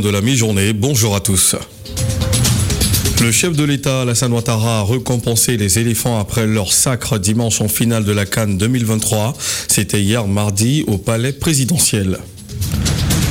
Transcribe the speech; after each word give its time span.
de 0.00 0.08
la 0.08 0.20
mi-journée. 0.20 0.72
Bonjour 0.72 1.14
à 1.14 1.20
tous. 1.20 1.56
Le 3.20 3.32
chef 3.32 3.54
de 3.54 3.64
l'État, 3.64 4.02
Alassane 4.02 4.32
Ouattara, 4.32 4.80
a 4.80 4.84
récompensé 4.84 5.56
les 5.56 5.78
éléphants 5.78 6.18
après 6.18 6.46
leur 6.46 6.72
sacre 6.72 7.18
dimanche 7.18 7.60
en 7.60 7.68
finale 7.68 8.04
de 8.04 8.12
la 8.12 8.24
Cannes 8.24 8.56
2023. 8.56 9.34
C'était 9.68 10.00
hier 10.00 10.26
mardi 10.26 10.84
au 10.86 10.96
palais 10.96 11.32
présidentiel. 11.32 12.18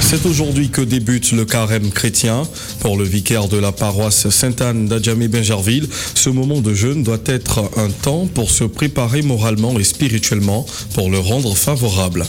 C'est 0.02 0.26
aujourd'hui 0.26 0.70
que 0.70 0.81
débute 0.81 1.31
le 1.31 1.45
carême 1.45 1.92
chrétien. 1.92 2.44
Pour 2.80 2.98
le 2.98 3.04
vicaire 3.04 3.48
de 3.48 3.58
la 3.58 3.72
paroisse 3.72 4.30
Sainte-Anne 4.30 4.88
d'Adjamé-Benjerville, 4.88 5.88
ce 6.16 6.30
moment 6.30 6.61
de 6.61 6.73
jeûne 6.73 7.04
doit 7.04 7.22
être 7.26 7.70
un 7.78 7.89
temps 7.89 8.28
pour 8.28 8.52
se 8.52 8.64
préparer 8.64 9.22
moralement 9.22 9.80
et 9.80 9.83
spirituellement 9.83 10.66
pour 10.94 11.09
le 11.09 11.20
rendre 11.20 11.56
favorable. 11.56 12.26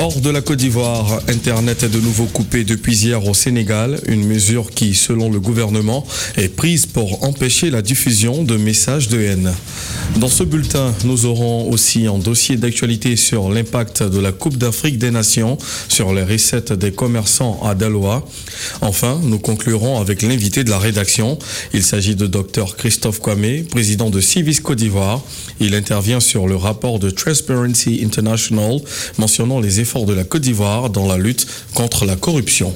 Hors 0.00 0.20
de 0.20 0.30
la 0.30 0.42
Côte 0.42 0.60
d'Ivoire, 0.60 1.20
Internet 1.26 1.82
est 1.82 1.88
de 1.88 1.98
nouveau 1.98 2.26
coupé 2.26 2.62
depuis 2.62 2.96
hier 2.96 3.26
au 3.26 3.34
Sénégal, 3.34 4.00
une 4.06 4.24
mesure 4.24 4.70
qui, 4.70 4.94
selon 4.94 5.28
le 5.28 5.40
gouvernement, 5.40 6.06
est 6.36 6.48
prise 6.48 6.86
pour 6.86 7.24
empêcher 7.24 7.68
la 7.70 7.82
diffusion 7.82 8.44
de 8.44 8.56
messages 8.56 9.08
de 9.08 9.20
haine. 9.20 9.52
Dans 10.16 10.28
ce 10.28 10.44
bulletin, 10.44 10.94
nous 11.04 11.26
aurons 11.26 11.68
aussi 11.68 12.06
un 12.06 12.18
dossier 12.18 12.56
d'actualité 12.56 13.16
sur 13.16 13.50
l'impact 13.50 14.04
de 14.04 14.20
la 14.20 14.30
Coupe 14.30 14.56
d'Afrique 14.56 14.98
des 14.98 15.10
Nations 15.10 15.58
sur 15.88 16.14
les 16.14 16.22
recettes 16.22 16.72
des 16.72 16.92
commerçants 16.92 17.60
à 17.64 17.74
Daloa. 17.74 18.24
Enfin, 18.80 19.20
nous 19.24 19.40
conclurons 19.40 20.00
avec 20.00 20.22
l'invité 20.22 20.62
de 20.62 20.70
la 20.70 20.78
rédaction. 20.78 21.40
Il 21.74 21.82
s'agit 21.82 22.14
de 22.14 22.28
Dr 22.28 22.76
Christophe 22.76 23.20
Kwame, 23.20 23.64
président 23.68 24.10
de 24.10 24.20
Civis 24.20 24.60
Côte 24.60 24.78
d'Ivoire. 24.78 25.22
Il 25.58 25.74
intervient 25.74 26.20
sur 26.20 26.46
le 26.46 26.54
rapport 26.54 27.00
de 27.00 27.10
Transparency 27.10 28.00
International 28.04 28.78
mentionnant 29.18 29.58
les 29.58 29.80
de 29.96 30.12
la 30.12 30.24
Côte 30.24 30.42
d'Ivoire 30.42 30.90
dans 30.90 31.06
la 31.06 31.16
lutte 31.16 31.46
contre 31.72 32.04
la 32.04 32.14
corruption. 32.14 32.74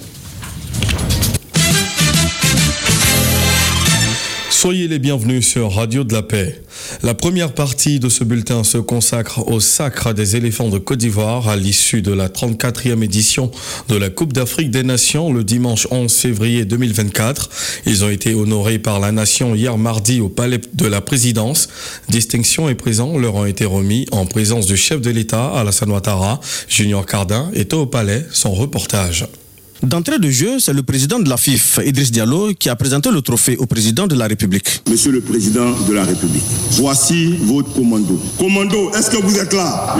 Soyez 4.50 4.88
les 4.88 4.98
bienvenus 4.98 5.46
sur 5.46 5.74
Radio 5.74 6.04
de 6.04 6.14
la 6.14 6.22
Paix. 6.22 6.62
La 7.03 7.14
première 7.14 7.53
partie 7.53 7.98
de 7.98 8.08
ce 8.08 8.22
bulletin 8.22 8.64
se 8.64 8.78
consacre 8.78 9.48
au 9.48 9.60
sacre 9.60 10.12
des 10.12 10.36
éléphants 10.36 10.69
de 10.69 10.78
Côte 10.78 10.98
d'Ivoire 10.98 11.48
à 11.48 11.56
l'issue 11.56 12.03
de 12.03 12.12
la 12.12 12.28
34e 12.28 13.03
édition 13.03 13.50
de 13.88 13.97
la 13.97 14.10
Coupe 14.10 14.32
d'Afrique 14.32 14.70
des 14.70 14.82
Nations 14.82 15.32
le 15.32 15.42
dimanche 15.42 15.88
11 15.91 16.12
février 16.12 16.64
2024. 16.64 17.50
Ils 17.86 18.04
ont 18.04 18.10
été 18.10 18.34
honorés 18.34 18.78
par 18.78 19.00
la 19.00 19.10
nation 19.10 19.54
hier 19.54 19.76
mardi 19.78 20.20
au 20.20 20.28
palais 20.28 20.60
de 20.75 20.86
la 20.86 21.00
présidence. 21.00 21.69
Distinction 22.08 22.69
et 22.69 22.75
présents 22.75 23.19
leur 23.19 23.34
ont 23.34 23.47
été 23.47 23.64
remis 23.64 24.06
en 24.12 24.26
présence 24.26 24.66
du 24.66 24.76
chef 24.76 25.00
de 25.00 25.10
l'État 25.10 25.48
Alassane 25.48 25.91
Ouattara. 25.91 26.41
Junior 26.69 27.06
Cardin 27.06 27.50
était 27.54 27.75
au 27.75 27.86
palais, 27.86 28.25
son 28.31 28.52
reportage. 28.52 29.26
D'entrée 29.82 30.20
de 30.20 30.31
jeu, 30.31 30.60
c'est 30.60 30.72
le 30.72 30.84
président 30.84 31.19
de 31.19 31.28
la 31.28 31.37
FIF, 31.37 31.81
Idriss 31.84 32.12
Diallo, 32.12 32.53
qui 32.56 32.69
a 32.69 32.76
présenté 32.76 33.10
le 33.10 33.20
trophée 33.20 33.56
au 33.56 33.66
président 33.66 34.06
de 34.06 34.15
la 34.15 34.28
République. 34.28 34.81
Monsieur 34.88 35.10
le 35.10 35.20
président 35.20 35.72
de 35.88 35.93
la 35.93 36.04
République, 36.04 36.44
voici 36.72 37.34
votre 37.43 37.72
commando. 37.72 38.20
Commando, 38.38 38.93
est-ce 38.94 39.10
que 39.10 39.16
vous 39.16 39.37
êtes 39.38 39.53
là? 39.53 39.97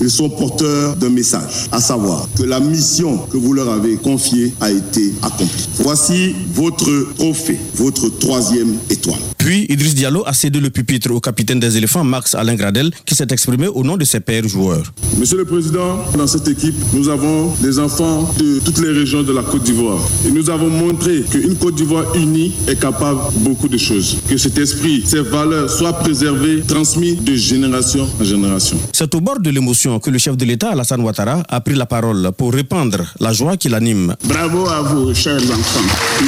Ils 0.00 0.08
sont 0.08 0.30
porteurs 0.30 0.94
d'un 0.94 1.08
message, 1.10 1.66
à 1.72 1.80
savoir 1.80 2.28
que 2.38 2.44
la 2.44 2.60
mission 2.60 3.18
que 3.18 3.36
vous 3.36 3.52
leur 3.54 3.70
avez 3.70 3.96
confiée 3.96 4.54
a 4.60 4.70
été 4.70 5.12
accomplie. 5.22 5.68
Voici 5.80 6.36
votre 6.54 7.14
trophée, 7.16 7.58
votre 7.74 8.08
troisième 8.20 8.76
étoile. 8.88 9.18
Puis, 9.36 9.66
Idriss 9.68 9.96
Diallo 9.96 10.22
a 10.24 10.32
cédé 10.32 10.60
le 10.60 10.70
pupitre 10.70 11.10
au 11.10 11.18
capitaine 11.18 11.58
des 11.58 11.76
éléphants, 11.76 12.04
Max 12.04 12.36
Alain 12.36 12.54
Gradel, 12.54 12.92
qui 13.04 13.16
s'est 13.16 13.26
exprimé 13.30 13.66
au 13.66 13.82
nom 13.82 13.96
de 13.96 14.04
ses 14.04 14.20
pères 14.20 14.46
joueurs. 14.46 14.92
Monsieur 15.18 15.38
le 15.38 15.44
Président, 15.44 15.98
dans 16.16 16.28
cette 16.28 16.46
équipe, 16.46 16.76
nous 16.94 17.08
avons 17.08 17.52
des 17.60 17.80
enfants 17.80 18.32
de 18.38 18.60
toutes 18.60 18.78
les 18.78 18.91
régions 18.92 19.22
de 19.22 19.32
la 19.32 19.42
Côte 19.42 19.62
d'Ivoire. 19.64 19.98
Et 20.26 20.30
nous 20.30 20.48
avons 20.50 20.68
montré 20.68 21.22
qu'une 21.30 21.56
Côte 21.56 21.74
d'Ivoire 21.74 22.14
unie 22.14 22.52
est 22.68 22.80
capable 22.80 23.20
de 23.34 23.40
beaucoup 23.40 23.68
de 23.68 23.78
choses. 23.78 24.18
Que 24.28 24.36
cet 24.36 24.58
esprit, 24.58 25.02
ces 25.04 25.20
valeurs 25.20 25.70
soient 25.70 25.92
préservées, 25.94 26.62
transmises 26.66 27.22
de 27.22 27.34
génération 27.34 28.06
en 28.20 28.24
génération. 28.24 28.76
C'est 28.92 29.14
au 29.14 29.20
bord 29.20 29.40
de 29.40 29.50
l'émotion 29.50 29.98
que 29.98 30.10
le 30.10 30.18
chef 30.18 30.36
de 30.36 30.44
l'État, 30.44 30.70
Alassane 30.70 31.02
Ouattara, 31.02 31.42
a 31.48 31.60
pris 31.60 31.74
la 31.74 31.86
parole 31.86 32.30
pour 32.36 32.52
répandre 32.52 32.98
la 33.20 33.32
joie 33.32 33.56
qui 33.56 33.68
l'anime. 33.68 34.14
Bravo 34.24 34.68
à 34.68 34.82
vous, 34.82 35.14
chers 35.14 35.42
enfants. 35.42 35.80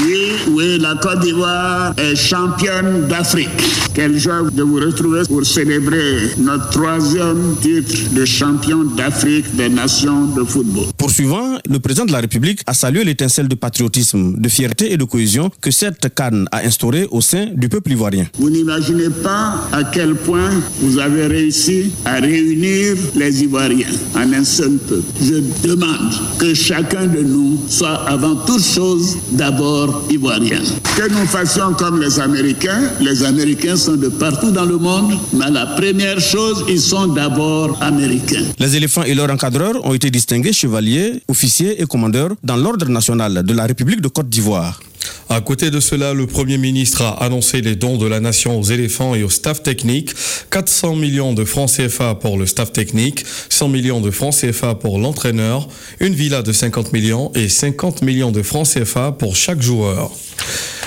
Oui, 0.04 0.32
oui, 0.50 0.78
la 0.78 0.94
Côte 0.96 1.20
d'Ivoire 1.20 1.94
est 1.98 2.16
championne 2.16 3.06
d'Afrique. 3.08 3.48
Quelle 3.94 4.18
joie 4.18 4.42
de 4.52 4.62
vous 4.62 4.76
retrouver 4.76 5.22
pour 5.28 5.44
célébrer 5.44 6.30
notre 6.38 6.70
troisième 6.70 7.56
titre 7.60 8.12
de 8.12 8.24
champion 8.24 8.84
d'Afrique 8.84 9.54
des 9.56 9.68
nations 9.68 10.26
de 10.26 10.44
football. 10.44 10.86
Poursuivant, 10.96 11.58
le 11.68 11.78
président 11.78 12.04
de 12.04 12.12
la 12.12 12.20
République 12.20 12.53
a 12.66 12.74
salué 12.74 13.04
l'étincelle 13.04 13.48
de 13.48 13.54
patriotisme, 13.54 14.34
de 14.38 14.48
fierté 14.48 14.92
et 14.92 14.96
de 14.96 15.04
cohésion 15.04 15.50
que 15.60 15.70
cette 15.70 16.14
canne 16.14 16.46
a 16.52 16.58
instauré 16.58 17.06
au 17.10 17.20
sein 17.20 17.46
du 17.54 17.68
peuple 17.68 17.92
ivoirien. 17.92 18.26
Vous 18.38 18.50
n'imaginez 18.50 19.10
pas 19.22 19.68
à 19.72 19.84
quel 19.84 20.14
point 20.14 20.50
vous 20.80 20.98
avez 20.98 21.26
réussi 21.26 21.90
à 22.04 22.14
réunir 22.16 22.96
les 23.14 23.42
Ivoiriens 23.42 23.88
en 24.14 24.32
un 24.32 24.44
seul 24.44 24.76
peuple. 24.78 25.02
Je 25.20 25.68
demande 25.68 26.12
que 26.38 26.54
chacun 26.54 27.06
de 27.06 27.20
nous 27.20 27.58
soit 27.68 28.08
avant 28.08 28.36
toute 28.36 28.62
chose 28.62 29.16
d'abord 29.32 30.06
ivoirien. 30.10 30.60
Que 30.96 31.08
nous 31.10 31.26
fassions 31.26 31.72
comme 31.74 32.00
les 32.00 32.20
Américains. 32.20 32.90
Les 33.00 33.22
Américains 33.24 33.76
sont 33.76 33.96
de 33.96 34.08
partout 34.08 34.50
dans 34.50 34.64
le 34.64 34.78
monde, 34.78 35.12
mais 35.32 35.50
la 35.50 35.66
première 35.66 36.20
chose, 36.20 36.64
ils 36.68 36.80
sont 36.80 37.08
d'abord 37.08 37.76
américains. 37.82 38.44
Les 38.58 38.76
éléphants 38.76 39.02
et 39.02 39.14
leurs 39.14 39.30
encadreurs 39.30 39.84
ont 39.84 39.94
été 39.94 40.10
distingués 40.10 40.52
chevaliers, 40.52 41.22
officiers 41.28 41.80
et 41.80 41.86
commandeurs 41.86 42.30
dans 42.42 42.56
l'ordre 42.56 42.88
national 42.88 43.42
de 43.42 43.54
la 43.54 43.66
République 43.66 44.00
de 44.00 44.08
Côte 44.08 44.28
d'Ivoire. 44.28 44.80
À 45.28 45.40
côté 45.40 45.70
de 45.70 45.80
cela, 45.80 46.14
le 46.14 46.26
Premier 46.26 46.58
ministre 46.58 47.02
a 47.02 47.22
annoncé 47.22 47.60
les 47.60 47.76
dons 47.76 47.96
de 47.96 48.06
la 48.06 48.20
nation 48.20 48.58
aux 48.58 48.62
éléphants 48.62 49.14
et 49.14 49.22
au 49.22 49.30
staff 49.30 49.62
technique. 49.62 50.10
400 50.50 50.96
millions 50.96 51.32
de 51.32 51.44
francs 51.44 51.70
CFA 51.70 52.14
pour 52.14 52.38
le 52.38 52.46
staff 52.46 52.72
technique, 52.72 53.24
100 53.48 53.68
millions 53.68 54.00
de 54.00 54.10
francs 54.10 54.34
CFA 54.34 54.74
pour 54.74 54.98
l'entraîneur, 54.98 55.68
une 56.00 56.14
villa 56.14 56.42
de 56.42 56.52
50 56.52 56.92
millions 56.92 57.32
et 57.34 57.48
50 57.48 58.02
millions 58.02 58.32
de 58.32 58.42
francs 58.42 58.68
CFA 58.68 59.12
pour 59.12 59.36
chaque 59.36 59.62
joueur. 59.62 60.10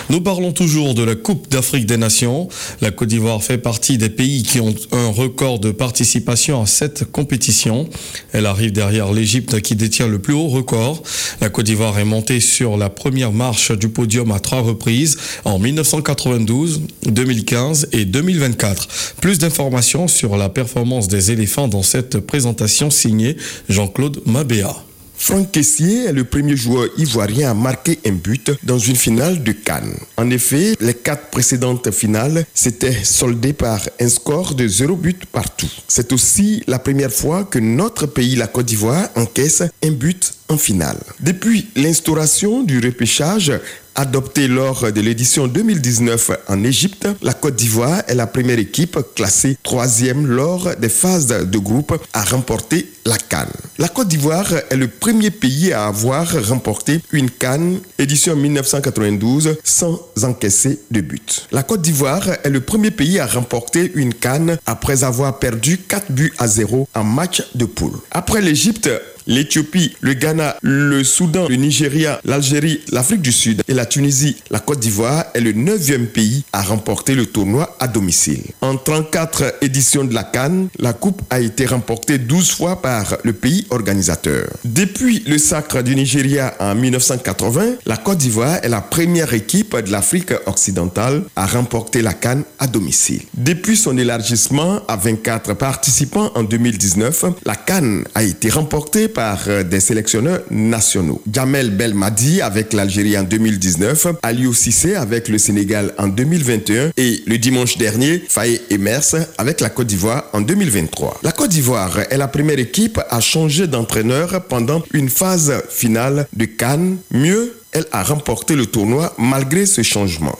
Nous 0.09 0.21
parlons 0.21 0.53
toujours 0.53 0.93
de 0.93 1.03
la 1.03 1.15
Coupe 1.15 1.49
d'Afrique 1.49 1.85
des 1.85 1.97
Nations. 1.97 2.47
La 2.79 2.91
Côte 2.91 3.09
d'Ivoire 3.09 3.43
fait 3.43 3.57
partie 3.57 3.97
des 3.97 4.09
pays 4.09 4.41
qui 4.41 4.61
ont 4.61 4.73
un 4.93 5.09
record 5.09 5.59
de 5.59 5.71
participation 5.71 6.61
à 6.61 6.65
cette 6.65 7.11
compétition. 7.11 7.89
Elle 8.31 8.45
arrive 8.45 8.71
derrière 8.71 9.11
l'Égypte 9.11 9.59
qui 9.59 9.75
détient 9.75 10.07
le 10.07 10.19
plus 10.19 10.33
haut 10.33 10.47
record. 10.47 11.03
La 11.41 11.49
Côte 11.49 11.65
d'Ivoire 11.65 11.99
est 11.99 12.05
montée 12.05 12.39
sur 12.39 12.77
la 12.77 12.89
première 12.89 13.33
marche 13.33 13.73
du 13.73 13.89
podium 13.89 14.31
à 14.31 14.39
trois 14.39 14.61
reprises 14.61 15.17
en 15.43 15.59
1992, 15.59 16.83
2015 17.05 17.89
et 17.91 18.05
2024. 18.05 19.15
Plus 19.19 19.39
d'informations 19.39 20.07
sur 20.07 20.37
la 20.37 20.47
performance 20.47 21.09
des 21.09 21.31
éléphants 21.31 21.67
dans 21.67 21.83
cette 21.83 22.19
présentation 22.19 22.89
signée 22.89 23.35
Jean-Claude 23.67 24.21
Mabéa. 24.25 24.86
Franck 25.17 25.51
Kessier 25.51 26.05
est 26.05 26.13
le 26.13 26.23
premier 26.23 26.55
joueur 26.55 26.87
ivoirien 26.97 27.51
à 27.51 27.53
marquer 27.53 27.99
un 28.05 28.11
but 28.11 28.51
dans 28.63 28.77
une 28.77 28.95
finale 28.95 29.43
de 29.43 29.51
Cannes. 29.51 29.97
En 30.15 30.29
effet, 30.29 30.75
les 30.79 30.93
quatre 30.93 31.29
précédentes 31.31 31.91
finales 31.91 32.45
s'étaient 32.53 33.03
soldées 33.03 33.53
par 33.53 33.81
un 33.99 34.09
score 34.09 34.53
de 34.53 34.67
0 34.67 34.95
but 34.95 35.25
partout. 35.25 35.69
C'est 35.87 36.13
aussi 36.13 36.63
la 36.67 36.79
première 36.79 37.11
fois 37.11 37.43
que 37.43 37.59
notre 37.59 38.05
pays, 38.05 38.35
la 38.35 38.47
Côte 38.47 38.67
d'Ivoire, 38.67 39.09
encaisse 39.15 39.63
un 39.83 39.91
but 39.91 40.33
en 40.49 40.57
finale. 40.57 40.99
Depuis 41.19 41.67
l'instauration 41.75 42.63
du 42.63 42.79
repêchage 42.79 43.51
adopté 43.97 44.47
lors 44.47 44.91
de 44.91 45.01
l'édition 45.01 45.47
2019 45.47 46.31
en 46.47 46.63
Égypte, 46.63 47.07
la 47.23 47.33
Côte 47.33 47.55
d'Ivoire 47.55 48.03
est 48.07 48.13
la 48.13 48.27
première 48.27 48.59
équipe 48.59 48.97
classée 49.15 49.57
troisième 49.63 50.27
lors 50.27 50.75
des 50.75 50.87
phases 50.87 51.27
de 51.27 51.57
groupe 51.57 51.99
à 52.13 52.23
remporter 52.23 52.89
la 53.05 53.17
Cannes. 53.17 53.47
La 53.79 53.87
Côte 53.87 54.07
d'Ivoire 54.07 54.51
est 54.69 54.75
le 54.75 54.87
premier 54.87 55.31
pays 55.31 55.73
à 55.73 55.87
avoir 55.87 56.27
remporté 56.47 57.01
une 57.11 57.29
Cannes 57.29 57.79
édition 57.97 58.35
1992 58.35 59.57
sans 59.63 59.99
encaisser 60.23 60.79
de 60.91 61.01
but. 61.01 61.47
La 61.51 61.63
Côte 61.63 61.81
d'Ivoire 61.81 62.29
est 62.43 62.49
le 62.49 62.61
premier 62.61 62.91
pays 62.91 63.19
à 63.19 63.25
remporter 63.25 63.91
une 63.95 64.13
Cannes 64.13 64.57
après 64.67 65.03
avoir 65.03 65.39
perdu 65.39 65.79
4 65.79 66.11
buts 66.11 66.33
à 66.37 66.47
0 66.47 66.87
en 66.93 67.03
match 67.03 67.43
de 67.55 67.65
poule. 67.65 67.97
Après 68.11 68.41
l'Égypte, 68.41 68.89
l'Éthiopie, 69.27 69.95
le 70.01 70.13
Ghana, 70.13 70.57
le 70.61 71.03
Soudan, 71.03 71.47
le 71.47 71.55
Nigeria, 71.55 72.19
l'Algérie, 72.25 72.81
l'Afrique 72.91 73.21
du 73.21 73.31
Sud 73.31 73.61
et 73.67 73.73
la 73.73 73.85
Tunisie. 73.85 74.37
La 74.49 74.59
Côte 74.59 74.79
d'Ivoire 74.79 75.25
est 75.33 75.41
le 75.41 75.51
neuvième 75.51 76.07
pays 76.07 76.43
à 76.53 76.63
remporter 76.63 77.13
le 77.13 77.25
tournoi 77.25 77.75
à 77.79 77.87
domicile. 77.87 78.41
En 78.61 78.77
34 78.77 79.55
éditions 79.61 80.05
de 80.05 80.13
la 80.13 80.23
Cannes, 80.23 80.69
la 80.79 80.93
Coupe 80.93 81.21
a 81.29 81.39
été 81.39 81.65
remportée 81.65 82.17
12 82.17 82.51
fois 82.51 82.81
par 82.81 83.17
le 83.23 83.33
pays 83.33 83.67
organisateur. 83.69 84.47
Depuis 84.63 85.23
le 85.27 85.37
sacre 85.37 85.81
du 85.81 85.95
Nigeria 85.95 86.53
en 86.59 86.75
1980, 86.75 87.75
la 87.85 87.97
Côte 87.97 88.17
d'Ivoire 88.19 88.59
est 88.63 88.69
la 88.69 88.81
première 88.81 89.33
équipe 89.33 89.75
de 89.75 89.91
l'Afrique 89.91 90.33
occidentale 90.45 91.23
à 91.35 91.45
remporter 91.45 92.01
la 92.01 92.13
Cannes 92.13 92.43
à 92.59 92.67
domicile. 92.67 93.21
Depuis 93.35 93.77
son 93.77 93.97
élargissement 93.97 94.81
à 94.87 94.95
24 94.95 95.53
participants 95.53 96.31
en 96.35 96.43
2019, 96.43 97.25
la 97.45 97.55
Cannes 97.55 98.03
a 98.15 98.23
été 98.23 98.49
remportée 98.49 99.07
par 99.17 99.47
des 99.67 99.79
sélectionneurs 99.79 100.41
nationaux. 100.51 101.23
Jamel 101.33 101.71
Belmadi 101.71 102.39
avec 102.39 102.71
l'Algérie 102.71 103.17
en 103.17 103.23
2019, 103.23 104.09
Aliou 104.21 104.53
Cissé 104.53 104.93
avec 104.93 105.27
le 105.27 105.39
Sénégal 105.39 105.91
en 105.97 106.07
2021 106.07 106.91
et 106.95 107.23
le 107.25 107.39
dimanche 107.39 107.79
dernier, 107.79 108.21
Faye 108.29 108.61
Emers 108.69 109.15
avec 109.39 109.59
la 109.59 109.71
Côte 109.71 109.87
d'Ivoire 109.87 110.25
en 110.33 110.41
2023. 110.41 111.21
La 111.23 111.31
Côte 111.31 111.49
d'Ivoire 111.49 111.97
est 112.11 112.17
la 112.17 112.27
première 112.27 112.59
équipe 112.59 112.99
à 113.09 113.19
changer 113.19 113.65
d'entraîneur 113.65 114.43
pendant 114.47 114.83
une 114.93 115.09
phase 115.09 115.63
finale 115.67 116.27
de 116.33 116.45
Cannes. 116.45 116.97
Mieux, 117.09 117.55
elle 117.71 117.87
a 117.91 118.03
remporté 118.03 118.55
le 118.55 118.67
tournoi 118.67 119.15
malgré 119.17 119.65
ce 119.65 119.81
changement. 119.81 120.37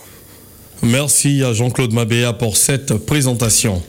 Merci 0.83 1.43
à 1.43 1.53
Jean-Claude 1.53 1.93
Mabéa 1.93 2.33
pour 2.33 2.55
cette 2.55 2.93
présentation. 2.93 3.81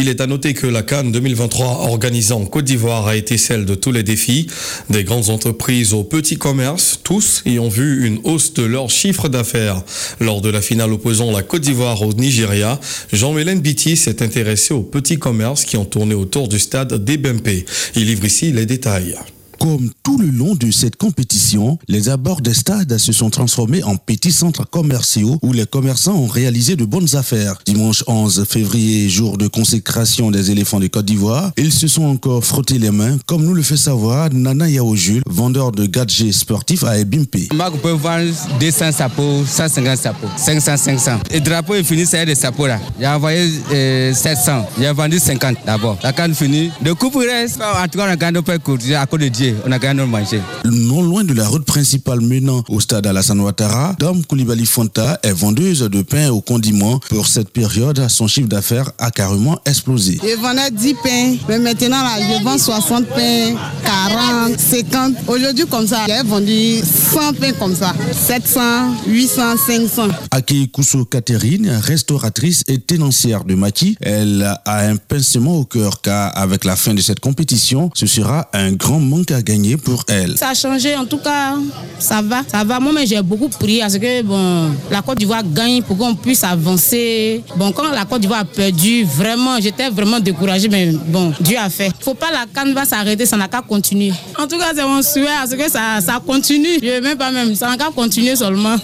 Il 0.00 0.08
est 0.08 0.22
à 0.22 0.26
noter 0.26 0.54
que 0.54 0.66
la 0.66 0.82
Cannes 0.82 1.12
2023 1.12 1.66
organisée 1.90 2.32
en 2.32 2.46
Côte 2.46 2.64
d'Ivoire 2.64 3.06
a 3.06 3.16
été 3.16 3.36
celle 3.36 3.66
de 3.66 3.74
tous 3.74 3.92
les 3.92 4.02
défis, 4.02 4.46
des 4.88 5.04
grandes 5.04 5.28
entreprises 5.28 5.92
au 5.92 6.04
petit 6.04 6.38
commerce, 6.38 6.98
tous 7.04 7.42
y 7.44 7.58
ont 7.58 7.68
vu 7.68 8.06
une 8.06 8.18
hausse 8.24 8.54
de 8.54 8.62
leur 8.62 8.88
chiffre 8.88 9.28
d'affaires. 9.28 9.82
Lors 10.18 10.40
de 10.40 10.48
la 10.48 10.62
finale 10.62 10.94
opposant 10.94 11.30
la 11.30 11.42
Côte 11.42 11.60
d'Ivoire 11.60 12.00
au 12.00 12.14
Nigeria, 12.14 12.80
Jean-Mélène 13.12 13.60
Bitty 13.60 13.94
s'est 13.94 14.22
intéressé 14.22 14.72
aux 14.72 14.82
petits 14.82 15.18
commerces 15.18 15.66
qui 15.66 15.76
ont 15.76 15.84
tourné 15.84 16.14
autour 16.14 16.48
du 16.48 16.58
stade 16.58 17.04
d'Ebempe. 17.04 17.66
Il 17.94 18.06
livre 18.06 18.24
ici 18.24 18.52
les 18.52 18.64
détails. 18.64 19.18
Comme 19.60 19.90
tout 20.02 20.16
le 20.16 20.28
long 20.28 20.54
de 20.54 20.70
cette 20.70 20.96
compétition, 20.96 21.78
les 21.86 22.08
abords 22.08 22.40
des 22.40 22.54
stades 22.54 22.96
se 22.96 23.12
sont 23.12 23.28
transformés 23.28 23.82
en 23.82 23.96
petits 23.96 24.32
centres 24.32 24.64
commerciaux 24.66 25.38
où 25.42 25.52
les 25.52 25.66
commerçants 25.66 26.14
ont 26.14 26.26
réalisé 26.26 26.76
de 26.76 26.86
bonnes 26.86 27.14
affaires. 27.14 27.60
Dimanche 27.66 28.02
11 28.06 28.46
février, 28.48 29.10
jour 29.10 29.36
de 29.36 29.48
consécration 29.48 30.30
des 30.30 30.50
éléphants 30.50 30.80
de 30.80 30.86
Côte 30.86 31.04
d'Ivoire, 31.04 31.52
ils 31.58 31.74
se 31.74 31.88
sont 31.88 32.04
encore 32.04 32.42
frottés 32.42 32.78
les 32.78 32.90
mains, 32.90 33.18
comme 33.26 33.44
nous 33.44 33.52
le 33.52 33.60
fait 33.60 33.76
savoir 33.76 34.32
Nana 34.32 34.66
Yao 34.66 34.96
Jules, 34.96 35.22
vendeur 35.26 35.72
de 35.72 35.84
gadgets 35.84 36.32
sportifs 36.32 36.82
à 36.84 36.98
Ebimpe. 36.98 37.52
Marc 37.52 37.76
peut 37.82 37.90
vendre 37.90 38.32
200 38.60 38.92
sapots, 38.92 39.44
150 39.46 39.98
sapots, 39.98 40.28
500, 40.38 40.76
500. 40.78 41.10
Le 41.30 41.40
drapeau 41.40 41.74
est 41.74 41.84
fini, 41.84 42.06
c'est 42.06 42.24
des 42.24 42.34
sapots 42.34 42.66
là. 42.66 42.80
J'ai 42.98 43.06
envoyé 43.06 43.50
euh, 43.70 44.14
700, 44.14 44.66
j'ai 44.80 44.90
vendu 44.92 45.18
50 45.18 45.58
d'abord. 45.66 45.98
La 46.02 46.14
canne 46.14 46.34
finie. 46.34 46.70
Le 46.82 46.94
coup 46.94 47.10
reste, 47.18 47.60
en 47.60 47.86
tout 47.88 47.98
cas, 47.98 48.06
on 48.06 48.10
a 48.10 48.16
gagné 48.16 48.40
pas 48.40 48.54
à 48.54 48.58
cause 48.58 48.78
de 48.78 49.28
Dieu 49.28 49.49
on 49.66 49.72
a 49.72 49.78
gagné 49.78 49.98
notre 49.98 50.10
marché. 50.10 50.40
Non 50.64 51.02
loin 51.02 51.24
de 51.24 51.34
la 51.34 51.48
route 51.48 51.64
principale 51.64 52.20
menant 52.20 52.62
au 52.68 52.80
stade 52.80 53.06
Alassane 53.06 53.40
Ouattara, 53.40 53.94
Dom 53.98 54.24
Koulibaly 54.24 54.66
Fonta 54.66 55.18
est 55.22 55.32
vendeuse 55.32 55.80
de 55.80 56.02
pain 56.02 56.30
au 56.30 56.40
condiment. 56.40 56.98
Pour 57.08 57.26
cette 57.26 57.50
période, 57.50 58.08
son 58.08 58.26
chiffre 58.26 58.48
d'affaires 58.48 58.90
a 58.98 59.10
carrément 59.10 59.58
explosé. 59.66 60.20
Je 60.22 60.40
vendais 60.40 60.70
10 60.70 60.94
pains, 61.02 61.36
mais 61.48 61.58
maintenant 61.58 62.02
là, 62.02 62.18
je 62.18 62.42
vends 62.44 62.58
60 62.58 63.06
pains, 63.06 63.54
40, 63.84 64.58
50. 64.58 65.14
Aujourd'hui, 65.26 65.66
comme 65.66 65.86
ça, 65.86 66.04
j'ai 66.06 66.22
vendu 66.22 66.80
100 67.12 67.34
pains 67.34 67.52
comme 67.52 67.74
ça. 67.74 67.94
700, 68.12 68.60
800, 69.06 69.42
500. 69.66 70.08
Aki 70.30 70.70
Kousso 70.70 71.04
Catherine, 71.04 71.68
restauratrice 71.82 72.62
et 72.68 72.78
tenancière 72.78 73.44
de 73.44 73.54
Maki, 73.54 73.96
elle 74.00 74.42
a 74.64 74.86
un 74.86 74.96
pincement 74.96 75.56
au 75.56 75.64
cœur 75.64 76.00
car 76.00 76.36
avec 76.36 76.64
la 76.64 76.76
fin 76.76 76.94
de 76.94 77.00
cette 77.00 77.20
compétition, 77.20 77.90
ce 77.94 78.06
sera 78.06 78.48
un 78.52 78.72
grand 78.72 79.00
manque 79.00 79.30
à 79.30 79.39
gagner 79.42 79.76
pour 79.76 80.04
elle. 80.08 80.36
Ça 80.36 80.50
a 80.50 80.54
changé, 80.54 80.96
en 80.96 81.04
tout 81.04 81.18
cas, 81.18 81.54
ça 81.98 82.22
va. 82.22 82.42
Ça 82.50 82.64
va. 82.64 82.80
Moi, 82.80 82.92
mais 82.94 83.06
j'ai 83.06 83.20
beaucoup 83.22 83.48
prié 83.48 83.80
parce 83.80 83.98
que 83.98 84.22
bon, 84.22 84.70
la 84.90 85.02
Côte 85.02 85.18
d'Ivoire 85.18 85.42
gagne 85.44 85.82
pour 85.82 85.96
qu'on 85.96 86.14
puisse 86.14 86.44
avancer. 86.44 87.42
Bon, 87.56 87.72
quand 87.72 87.90
la 87.90 88.04
Côte 88.04 88.20
d'Ivoire 88.20 88.40
a 88.40 88.44
perdu, 88.44 89.04
vraiment, 89.04 89.60
j'étais 89.60 89.90
vraiment 89.90 90.20
découragée, 90.20 90.68
mais 90.68 90.92
bon, 91.08 91.32
Dieu 91.40 91.56
a 91.58 91.68
fait. 91.70 91.90
Faut 92.00 92.14
pas 92.14 92.30
la 92.30 92.46
canne 92.52 92.72
va 92.74 92.84
s'arrêter, 92.84 93.26
ça 93.26 93.36
n'a 93.36 93.48
qu'à 93.48 93.62
continuer. 93.62 94.12
En 94.38 94.46
tout 94.46 94.58
cas, 94.58 94.72
c'est 94.74 94.84
mon 94.84 95.02
souhait 95.02 95.24
parce 95.26 95.54
que 95.54 95.70
ça, 95.70 96.00
ça 96.00 96.22
continue. 96.24 96.78
Je 96.82 96.88
veux 96.88 97.00
même 97.00 97.18
pas 97.18 97.30
même, 97.30 97.54
ça 97.54 97.68
n'a 97.68 97.76
qu'à 97.76 97.90
continuer 97.94 98.36
seulement. 98.36 98.76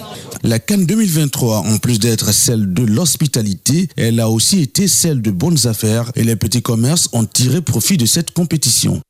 La 0.43 0.59
Cannes 0.59 0.85
2023, 0.85 1.59
en 1.59 1.77
plus 1.77 1.99
d'être 1.99 2.31
celle 2.33 2.73
de 2.73 2.83
l'hospitalité, 2.83 3.87
elle 3.97 4.19
a 4.19 4.29
aussi 4.29 4.61
été 4.61 4.87
celle 4.87 5.21
de 5.21 5.31
bonnes 5.31 5.67
affaires 5.67 6.11
et 6.15 6.23
les 6.23 6.35
petits 6.35 6.61
commerces 6.61 7.09
ont 7.11 7.25
tiré 7.25 7.61
profit 7.61 7.97
de 7.97 8.05
cette 8.05 8.31
compétition. 8.31 9.01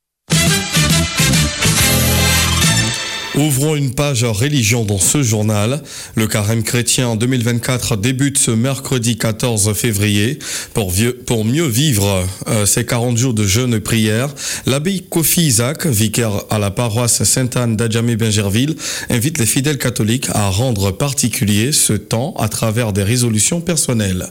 Ouvrons 3.38 3.76
une 3.76 3.94
page 3.94 4.24
religion 4.24 4.84
dans 4.84 4.98
ce 4.98 5.22
journal. 5.22 5.84
Le 6.16 6.26
carême 6.26 6.64
chrétien 6.64 7.16
2024 7.16 7.96
débute 7.96 8.40
ce 8.40 8.50
mercredi 8.50 9.16
14 9.16 9.74
février. 9.74 10.40
Pour, 10.74 11.46
mieux 11.46 11.68
vivre 11.68 12.26
euh, 12.48 12.66
ces 12.66 12.84
40 12.84 13.16
jours 13.16 13.36
de 13.36 13.44
jeûne 13.44 13.76
et 13.76 13.80
prière, 13.80 14.30
l'abbé 14.66 15.02
Kofi 15.08 15.42
Isaac, 15.42 15.86
vicaire 15.86 16.32
à 16.50 16.58
la 16.58 16.72
paroisse 16.72 17.24
Sainte-Anne 17.24 17.76
d'Adjamé-Bengerville, 17.76 18.76
invite 19.12 19.38
les 19.38 19.46
fidèles 19.46 19.78
catholiques 19.78 20.30
à 20.34 20.50
rendre 20.50 20.90
particulier 20.90 21.72
ce 21.72 21.94
temps 21.94 22.34
à 22.40 22.50
travers 22.50 22.92
des 22.92 23.04
résolutions 23.04 23.62
personnelles. 23.62 24.30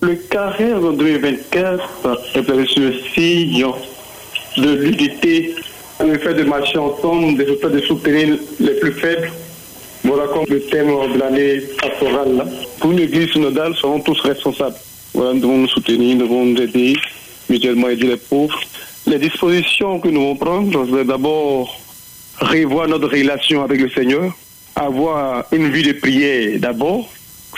Le 0.00 0.16
carême 0.16 0.96
2024 0.96 2.18
est 2.34 2.48
le 2.48 2.94
signe 3.14 3.66
de 4.56 4.72
l'unité 4.72 5.54
le 6.06 6.18
fait 6.18 6.34
de 6.34 6.44
marcher 6.44 6.78
ensemble, 6.78 7.42
le 7.42 7.56
fait 7.56 7.70
de 7.70 7.80
soutenir 7.80 8.38
les 8.60 8.74
plus 8.74 8.92
faibles. 8.92 9.30
Voilà 10.04 10.24
comme 10.26 10.44
le 10.48 10.60
thème 10.62 10.88
de 10.88 11.18
l'année 11.18 11.62
pastorale. 11.80 12.46
Pour 12.80 12.90
une 12.92 12.98
église 12.98 13.30
synodale, 13.30 13.74
seront 13.76 14.00
tous 14.00 14.20
responsables. 14.20 14.76
Nous 15.14 15.38
devons 15.38 15.58
nous 15.58 15.68
soutenir, 15.68 16.16
nous 16.16 16.22
devons 16.22 16.44
nous 16.46 16.60
aider, 16.60 16.96
mutuellement 17.48 17.88
aider 17.88 18.08
les 18.08 18.16
pauvres. 18.16 18.58
Les 19.06 19.18
dispositions 19.18 20.00
que 20.00 20.08
nous 20.08 20.20
allons 20.20 20.36
prendre, 20.36 20.86
c'est 20.90 21.04
d'abord 21.04 21.78
revoir 22.40 22.88
notre 22.88 23.08
relation 23.08 23.62
avec 23.62 23.80
le 23.80 23.90
Seigneur, 23.90 24.32
avoir 24.74 25.44
une 25.52 25.70
vie 25.70 25.82
de 25.82 25.92
prière 25.92 26.58
d'abord, 26.58 27.08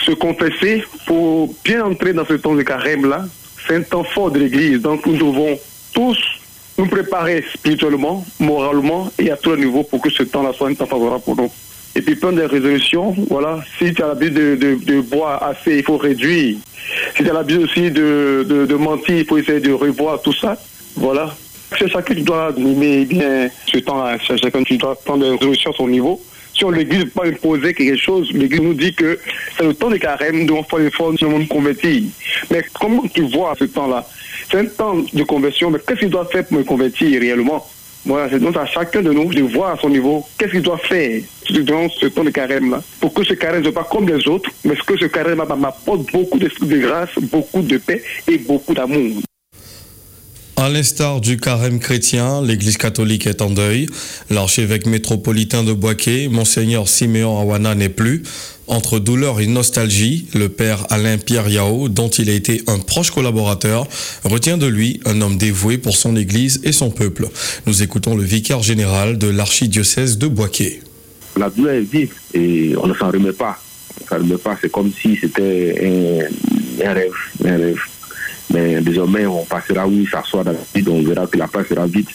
se 0.05 0.11
confesser 0.11 0.83
pour 1.07 1.53
bien 1.63 1.85
entrer 1.85 2.13
dans 2.13 2.25
ce 2.25 2.33
temps 2.33 2.55
de 2.55 2.61
carême-là. 2.61 3.25
C'est 3.67 3.75
un 3.75 3.81
temps 3.81 4.03
fort 4.03 4.29
de 4.29 4.39
l'Église, 4.39 4.81
donc 4.81 5.05
nous 5.05 5.17
devons 5.17 5.57
tous 5.93 6.17
nous 6.77 6.87
préparer 6.87 7.43
spirituellement, 7.53 8.25
moralement 8.39 9.09
et 9.17 9.31
à 9.31 9.37
tous 9.37 9.55
les 9.55 9.65
niveaux 9.65 9.83
pour 9.83 10.01
que 10.01 10.09
ce 10.09 10.23
temps-là 10.23 10.51
soit 10.53 10.69
un 10.69 10.73
temps 10.73 10.85
favorable 10.85 11.23
pour 11.23 11.35
nous. 11.35 11.51
Et 11.95 12.01
puis 12.01 12.15
prendre 12.15 12.37
des 12.37 12.45
résolutions, 12.45 13.15
voilà, 13.29 13.63
si 13.79 13.93
tu 13.93 14.03
as 14.03 14.07
l'habitude 14.07 14.35
de, 14.35 15.01
boire 15.01 15.41
assez, 15.41 15.77
il 15.77 15.83
faut 15.83 15.95
réduire. 15.95 16.57
Si 17.15 17.23
tu 17.23 17.29
as 17.29 17.33
l'habitude 17.33 17.63
aussi 17.63 17.89
de, 17.89 18.75
mentir, 18.75 19.17
il 19.17 19.25
faut 19.25 19.37
essayer 19.37 19.61
de 19.61 19.71
revoir 19.71 20.21
tout 20.21 20.33
ça. 20.33 20.57
Voilà. 20.97 21.33
C'est 21.79 21.89
chacun 21.89 22.13
qui 22.13 22.21
doit 22.21 22.47
animer 22.47 23.05
bien 23.05 23.49
ce 23.65 23.77
temps-là. 23.77 24.17
Chacun 24.19 24.63
qui 24.63 24.77
doit 24.77 24.95
prendre 24.95 25.23
des 25.23 25.31
résolutions 25.31 25.71
à 25.71 25.73
son 25.73 25.87
niveau. 25.87 26.21
Si 26.55 26.63
on 26.63 26.71
l'Église 26.71 27.05
pas 27.13 27.25
imposer 27.25 27.73
quelque 27.73 27.97
chose, 27.97 28.31
l'Église 28.31 28.61
nous 28.61 28.73
dit 28.73 28.93
que 28.93 29.19
c'est 29.57 29.65
le 29.65 29.73
temps 29.73 29.89
des 29.89 29.99
carèmes, 29.99 30.39
nous 30.39 30.45
devons 30.45 30.63
faire 30.63 30.79
l'effort 30.79 31.13
nous 31.21 31.45
convertir. 31.47 32.03
Mais 32.49 32.63
comment 32.79 33.03
tu 33.13 33.23
vois 33.23 33.55
ce 33.59 33.65
temps-là? 33.65 34.07
C'est 34.49 34.59
un 34.59 34.65
temps 34.65 34.95
de 35.11 35.23
conversion, 35.23 35.69
mais 35.69 35.79
qu'est-ce 35.85 35.99
qu'il 35.99 36.09
doit 36.09 36.25
faire 36.25 36.45
pour 36.45 36.57
me 36.57 36.63
convertir 36.63 37.19
réellement? 37.19 37.67
Voilà, 38.05 38.29
c'est 38.29 38.39
donc 38.39 38.55
à 38.55 38.65
chacun 38.65 39.01
de 39.01 39.11
nous 39.11 39.33
de 39.33 39.41
voir 39.41 39.71
à 39.71 39.77
son 39.77 39.89
niveau 39.89 40.23
qu'est-ce 40.37 40.51
qu'il 40.51 40.61
doit 40.61 40.77
faire 40.77 41.21
dans 41.49 41.89
ce 41.89 42.05
temps 42.05 42.23
de 42.23 42.29
carême-là. 42.29 42.81
Pour 43.01 43.13
que 43.13 43.23
ce 43.23 43.33
carême 43.33 43.59
ne 43.59 43.63
soit 43.63 43.73
pas 43.73 43.89
comme 43.91 44.07
les 44.07 44.27
autres, 44.27 44.49
mais 44.63 44.75
que 44.75 44.95
ce 44.95 45.05
carême 45.05 45.43
m'apporte 45.57 46.11
beaucoup 46.11 46.37
de 46.39 46.77
grâce, 46.77 47.09
beaucoup 47.19 47.63
de 47.63 47.77
paix 47.77 48.01
et 48.27 48.37
beaucoup 48.37 48.73
d'amour. 48.73 49.23
À 50.65 50.69
l'instar 50.69 51.21
du 51.21 51.37
carême 51.37 51.77
chrétien, 51.77 52.41
l'Église 52.41 52.77
catholique 52.77 53.27
est 53.27 53.43
en 53.43 53.51
deuil. 53.51 53.85
L'archevêque 54.31 54.87
métropolitain 54.87 55.63
de 55.63 55.73
Boaké, 55.73 56.27
Monseigneur 56.27 56.89
Siméon 56.89 57.39
Awana, 57.39 57.75
n'est 57.75 57.87
plus. 57.87 58.23
Entre 58.65 58.97
douleur 58.97 59.39
et 59.41 59.45
nostalgie, 59.45 60.27
le 60.33 60.49
père 60.49 60.87
Alain 60.89 61.19
Pierre 61.19 61.49
Yao, 61.49 61.87
dont 61.87 62.09
il 62.09 62.31
a 62.31 62.33
été 62.33 62.63
un 62.65 62.79
proche 62.79 63.11
collaborateur, 63.11 63.87
retient 64.23 64.57
de 64.57 64.65
lui 64.65 64.99
un 65.05 65.21
homme 65.21 65.37
dévoué 65.37 65.77
pour 65.77 65.95
son 65.95 66.15
Église 66.15 66.61
et 66.63 66.71
son 66.71 66.89
peuple. 66.89 67.27
Nous 67.67 67.83
écoutons 67.83 68.15
le 68.15 68.23
vicaire 68.23 68.63
général 68.63 69.19
de 69.19 69.27
l'archidiocèse 69.27 70.17
de 70.17 70.25
Boaké. 70.25 70.81
La 71.37 71.51
douleur 71.51 71.75
est 71.75 71.81
vive 71.81 72.15
et 72.33 72.73
on 72.81 72.87
ne 72.87 72.95
s'en 72.95 73.11
remet 73.11 73.33
pas. 73.33 73.59
On 73.99 74.03
ne 74.03 74.09
s'en 74.09 74.25
remet 74.25 74.41
pas. 74.41 74.57
C'est 74.59 74.71
comme 74.71 74.91
si 74.99 75.15
c'était 75.15 76.27
un 76.83 76.93
rêve. 76.93 77.77
Mais 78.53 78.81
désormais, 78.81 79.25
on 79.25 79.43
passera, 79.45 79.87
oui, 79.87 80.07
s'asseoir 80.09 80.43
dans 80.43 80.51
la 80.51 80.59
vie, 80.73 80.87
on 80.87 81.01
verra 81.03 81.27
que 81.27 81.37
la 81.37 81.47
place 81.47 81.67
sera 81.67 81.85
vide. 81.87 82.09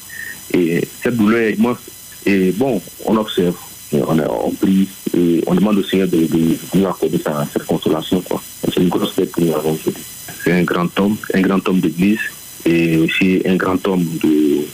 Et 0.53 0.87
cette 1.03 1.17
douleur 1.17 1.41
est 1.41 1.55
immense. 1.55 1.79
Et 2.27 2.53
bon, 2.53 2.81
on 3.07 3.17
observe, 3.17 3.57
on, 3.93 4.51
prie, 4.61 4.89
et 5.17 5.43
on 5.47 5.55
demande 5.55 5.79
au 5.79 5.83
Seigneur 5.83 6.09
de, 6.09 6.29
nous 6.75 6.87
accorder 6.87 7.19
sa, 7.19 7.47
cette 7.53 7.67
consolation. 7.67 8.23
C'est 8.65 8.81
une 8.81 8.89
grosse 8.89 9.13
fête 9.13 9.33
que 9.33 9.41
nous 9.41 9.55
avons 9.55 9.73
aujourd'hui. 9.73 10.03
C'est 10.45 10.53
un 10.53 10.63
grand 10.63 11.01
homme, 11.01 11.17
un 11.35 11.41
grand 11.41 11.67
homme 11.69 11.81
d'église 11.81 12.21
et 12.65 12.99
aussi 12.99 13.43
un 13.47 13.57
grand 13.57 13.87
homme 13.89 14.05
de, 14.23 14.67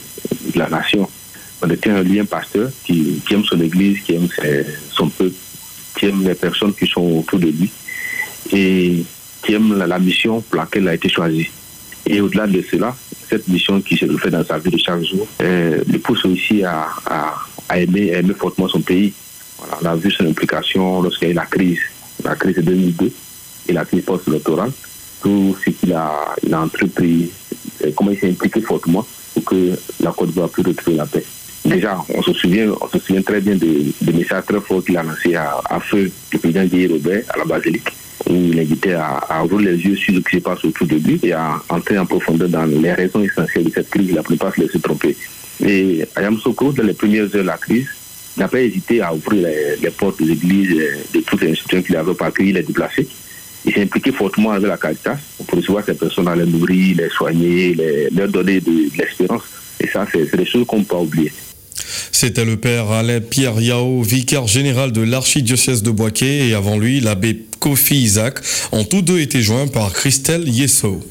la 0.55 0.69
nation. 0.69 1.07
On 1.61 1.69
était 1.69 1.89
un 1.89 2.03
lien 2.03 2.25
pasteur 2.25 2.69
qui, 2.83 3.21
aime 3.31 3.43
son 3.43 3.59
église, 3.61 3.99
qui 4.01 4.13
aime 4.13 4.27
son 4.91 5.09
peuple, 5.09 5.33
qui 5.97 6.05
aime 6.07 6.23
les 6.23 6.35
personnes 6.35 6.73
qui 6.73 6.87
sont 6.87 7.01
autour 7.01 7.39
de 7.39 7.47
lui 7.47 7.71
et 8.53 9.03
qui 9.47 9.53
aime 9.53 9.77
la, 9.77 9.97
mission 9.97 10.41
pour 10.41 10.59
laquelle 10.59 10.83
il 10.83 10.89
a 10.89 10.93
été 10.93 11.07
choisi. 11.07 11.47
Et 12.05 12.19
au-delà 12.19 12.47
de 12.47 12.61
cela, 12.69 12.93
cette 13.29 13.47
mission 13.47 13.79
qui 13.79 13.95
se 13.95 14.05
refait 14.05 14.29
dans 14.29 14.43
sa 14.43 14.57
vie 14.57 14.69
de 14.69 14.77
chaque 14.77 15.01
jour 15.03 15.25
euh, 15.41 15.81
le 15.89 15.99
pousse 15.99 16.25
aussi 16.25 16.63
à, 16.65 16.89
aimer, 17.73 18.13
à 18.13 18.19
aimer 18.19 18.33
fortement 18.33 18.67
son 18.67 18.81
pays. 18.81 19.13
On 19.81 19.85
a 19.85 19.95
vu 19.95 20.11
son 20.11 20.25
implication 20.25 21.01
lorsqu'il 21.01 21.29
y 21.29 21.31
a 21.31 21.33
eu 21.33 21.35
la 21.35 21.45
crise, 21.45 21.79
la 22.25 22.35
crise 22.35 22.57
de 22.57 22.61
2002 22.61 23.11
et 23.69 23.73
la 23.73 23.85
crise 23.85 24.03
post-électorale. 24.03 24.71
Tout 25.21 25.55
ce 25.63 25.69
qu'il 25.71 25.93
a, 25.93 26.35
il 26.43 26.53
a 26.53 26.61
entrepris, 26.61 27.31
euh, 27.85 27.91
comment 27.95 28.11
il 28.11 28.19
s'est 28.19 28.29
impliqué 28.29 28.59
fortement 28.59 29.05
pour 29.33 29.45
que 29.45 29.79
la 30.01 30.11
Côte 30.11 30.29
d'Ivoire 30.29 30.49
puisse 30.49 30.67
retrouver 30.67 30.97
la 30.97 31.05
paix. 31.05 31.23
Déjà, 31.63 31.97
on 32.13 32.21
se 32.21 32.33
souvient, 32.33 32.71
on 32.81 32.87
se 32.87 32.99
souvient 32.99 33.21
très 33.21 33.41
bien 33.41 33.55
des 33.55 33.93
de 34.01 34.11
messages 34.11 34.45
très 34.45 34.59
forts 34.59 34.83
qu'il 34.83 34.97
a 34.97 35.03
lancés 35.03 35.35
à, 35.35 35.61
à 35.69 35.79
feu 35.79 36.11
le 36.33 36.39
président 36.39 36.65
Guy 36.65 36.87
Robert 36.87 37.23
à 37.29 37.37
la 37.37 37.45
basilique, 37.45 37.89
où 38.29 38.33
il 38.33 38.59
invitait 38.59 38.93
à, 38.93 39.17
à 39.29 39.43
ouvrir 39.43 39.71
les 39.71 39.77
yeux 39.77 39.95
sur 39.95 40.13
ce 40.15 40.19
qui 40.19 40.37
se 40.37 40.41
passe 40.41 40.63
autour 40.65 40.87
de 40.87 40.95
lui 40.95 41.19
et 41.23 41.33
à 41.33 41.61
entrer 41.69 41.97
en 41.97 42.05
profondeur 42.05 42.49
dans 42.49 42.65
les 42.65 42.93
raisons 42.93 43.21
essentielles 43.21 43.65
de 43.65 43.71
cette 43.71 43.89
crise. 43.89 44.11
La 44.11 44.23
plupart 44.23 44.53
se 44.55 44.61
laissaient 44.61 44.79
tromper. 44.79 45.15
Et 45.65 46.05
Ayam 46.15 46.37
Soko, 46.39 46.71
dans 46.71 46.83
les 46.83 46.93
premières 46.93 47.23
heures 47.23 47.29
de 47.29 47.39
la 47.39 47.57
crise, 47.57 47.87
n'a 48.37 48.47
pas 48.47 48.61
hésité 48.61 49.01
à 49.01 49.13
ouvrir 49.13 49.47
les, 49.47 49.75
les 49.81 49.89
portes 49.89 50.21
des 50.21 50.31
églises, 50.31 50.77
de 51.13 51.19
toutes 51.21 51.41
les 51.41 51.51
institutions 51.51 51.81
qu'il 51.81 51.95
avait 51.95 52.13
pour 52.13 52.25
accueillir 52.25 52.55
les 52.55 52.63
déplacés. 52.63 53.07
Il 53.65 53.73
s'est 53.73 53.81
impliqué 53.81 54.11
fortement 54.11 54.51
avec 54.51 54.67
la 54.67 54.77
Caritas 54.77 55.17
pour 55.45 55.57
recevoir 55.57 55.83
ces 55.83 55.93
personnes, 55.93 56.31
les 56.37 56.45
nourrir, 56.45 56.97
les 56.97 57.09
soigner, 57.09 57.73
les, 57.73 58.09
leur 58.11 58.29
donner 58.29 58.61
de, 58.61 58.89
l'espérance. 58.97 59.43
Et 59.79 59.87
ça, 59.87 60.05
c'est 60.11 60.35
des 60.35 60.45
choses 60.45 60.65
qu'on 60.65 60.77
ne 60.77 60.83
peut 60.83 60.95
pas 60.95 61.01
oublier. 61.01 61.31
C'était 62.11 62.45
le 62.45 62.57
père 62.57 62.91
Alain 62.91 63.21
Pierre 63.21 63.59
Yao, 63.59 64.01
vicaire 64.01 64.47
général 64.47 64.91
de 64.91 65.01
l'archidiocèse 65.01 65.83
de 65.83 65.91
Boaké, 65.91 66.47
et 66.49 66.53
avant 66.53 66.77
lui, 66.77 66.99
l'abbé 66.99 67.45
Kofi 67.59 67.95
Isaac. 67.95 68.39
En 68.71 68.83
tous 68.83 69.01
deux 69.01 69.19
été 69.19 69.41
joints 69.41 69.67
par 69.67 69.91
Christelle 69.93 70.47
Yesso. 70.47 71.01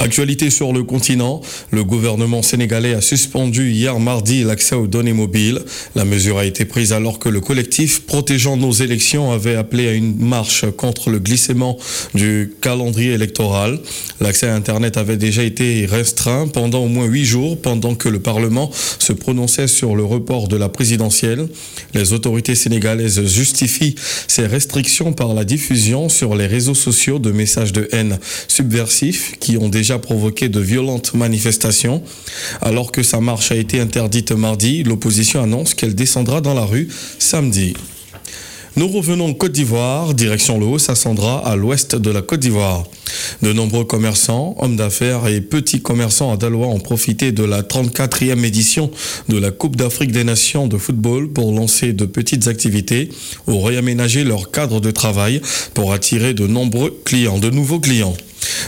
Actualité 0.00 0.48
sur 0.48 0.72
le 0.72 0.82
continent, 0.82 1.42
le 1.70 1.84
gouvernement 1.84 2.40
sénégalais 2.40 2.94
a 2.94 3.02
suspendu 3.02 3.70
hier 3.70 4.00
mardi 4.00 4.44
l'accès 4.44 4.74
aux 4.74 4.86
données 4.86 5.12
mobiles. 5.12 5.60
La 5.94 6.06
mesure 6.06 6.38
a 6.38 6.46
été 6.46 6.64
prise 6.64 6.94
alors 6.94 7.18
que 7.18 7.28
le 7.28 7.42
collectif 7.42 8.06
protégeant 8.06 8.56
nos 8.56 8.72
élections 8.72 9.30
avait 9.30 9.56
appelé 9.56 9.88
à 9.88 9.92
une 9.92 10.16
marche 10.16 10.64
contre 10.78 11.10
le 11.10 11.18
glissement 11.18 11.76
du 12.14 12.54
calendrier 12.62 13.12
électoral. 13.12 13.78
L'accès 14.22 14.46
à 14.46 14.54
Internet 14.54 14.96
avait 14.96 15.18
déjà 15.18 15.42
été 15.42 15.84
restreint 15.84 16.48
pendant 16.48 16.84
au 16.84 16.88
moins 16.88 17.04
huit 17.04 17.26
jours 17.26 17.60
pendant 17.60 17.94
que 17.94 18.08
le 18.08 18.20
Parlement 18.20 18.70
se 18.72 19.12
prononçait 19.12 19.68
sur 19.68 19.96
le 19.96 20.04
report 20.04 20.48
de 20.48 20.56
la 20.56 20.70
présidentielle. 20.70 21.46
Les 21.92 22.14
autorités 22.14 22.54
sénégalaises 22.54 23.22
justifient 23.26 23.96
ces 24.28 24.46
restrictions 24.46 25.12
par 25.12 25.34
la 25.34 25.44
diffusion 25.44 26.08
sur 26.08 26.36
les 26.36 26.46
réseaux 26.46 26.74
sociaux 26.74 27.18
de 27.18 27.32
messages 27.32 27.74
de 27.74 27.86
haine 27.92 28.18
subversifs 28.48 29.38
qui 29.40 29.58
ont 29.58 29.68
déjà 29.68 29.89
provoqué 29.98 30.48
de 30.48 30.60
violentes 30.60 31.14
manifestations. 31.14 32.02
Alors 32.60 32.92
que 32.92 33.02
sa 33.02 33.20
marche 33.20 33.52
a 33.52 33.56
été 33.56 33.80
interdite 33.80 34.32
mardi, 34.32 34.82
l'opposition 34.82 35.42
annonce 35.42 35.74
qu'elle 35.74 35.94
descendra 35.94 36.40
dans 36.40 36.54
la 36.54 36.64
rue 36.64 36.88
samedi. 37.18 37.74
Nous 38.76 38.86
revenons 38.86 39.30
en 39.30 39.34
Côte 39.34 39.52
d'Ivoire, 39.52 40.14
direction 40.14 40.58
le 40.58 40.64
Haut-Sassandra, 40.64 41.44
à 41.44 41.56
l'ouest 41.56 41.96
de 41.96 42.10
la 42.10 42.22
Côte 42.22 42.38
d'Ivoire. 42.40 42.84
De 43.42 43.52
nombreux 43.52 43.84
commerçants, 43.84 44.54
hommes 44.58 44.76
d'affaires 44.76 45.26
et 45.26 45.40
petits 45.40 45.82
commerçants 45.82 46.32
à 46.32 46.36
Dalois 46.36 46.68
ont 46.68 46.78
profité 46.78 47.32
de 47.32 47.42
la 47.42 47.62
34e 47.62 48.44
édition 48.44 48.90
de 49.28 49.38
la 49.38 49.50
Coupe 49.50 49.74
d'Afrique 49.74 50.12
des 50.12 50.22
Nations 50.22 50.68
de 50.68 50.78
football 50.78 51.28
pour 51.30 51.52
lancer 51.52 51.92
de 51.92 52.04
petites 52.04 52.46
activités 52.46 53.08
ou 53.48 53.60
réaménager 53.60 54.22
leur 54.22 54.52
cadre 54.52 54.80
de 54.80 54.92
travail 54.92 55.42
pour 55.74 55.92
attirer 55.92 56.32
de 56.32 56.46
nombreux 56.46 56.96
clients, 57.04 57.38
de 57.38 57.50
nouveaux 57.50 57.80
clients. 57.80 58.14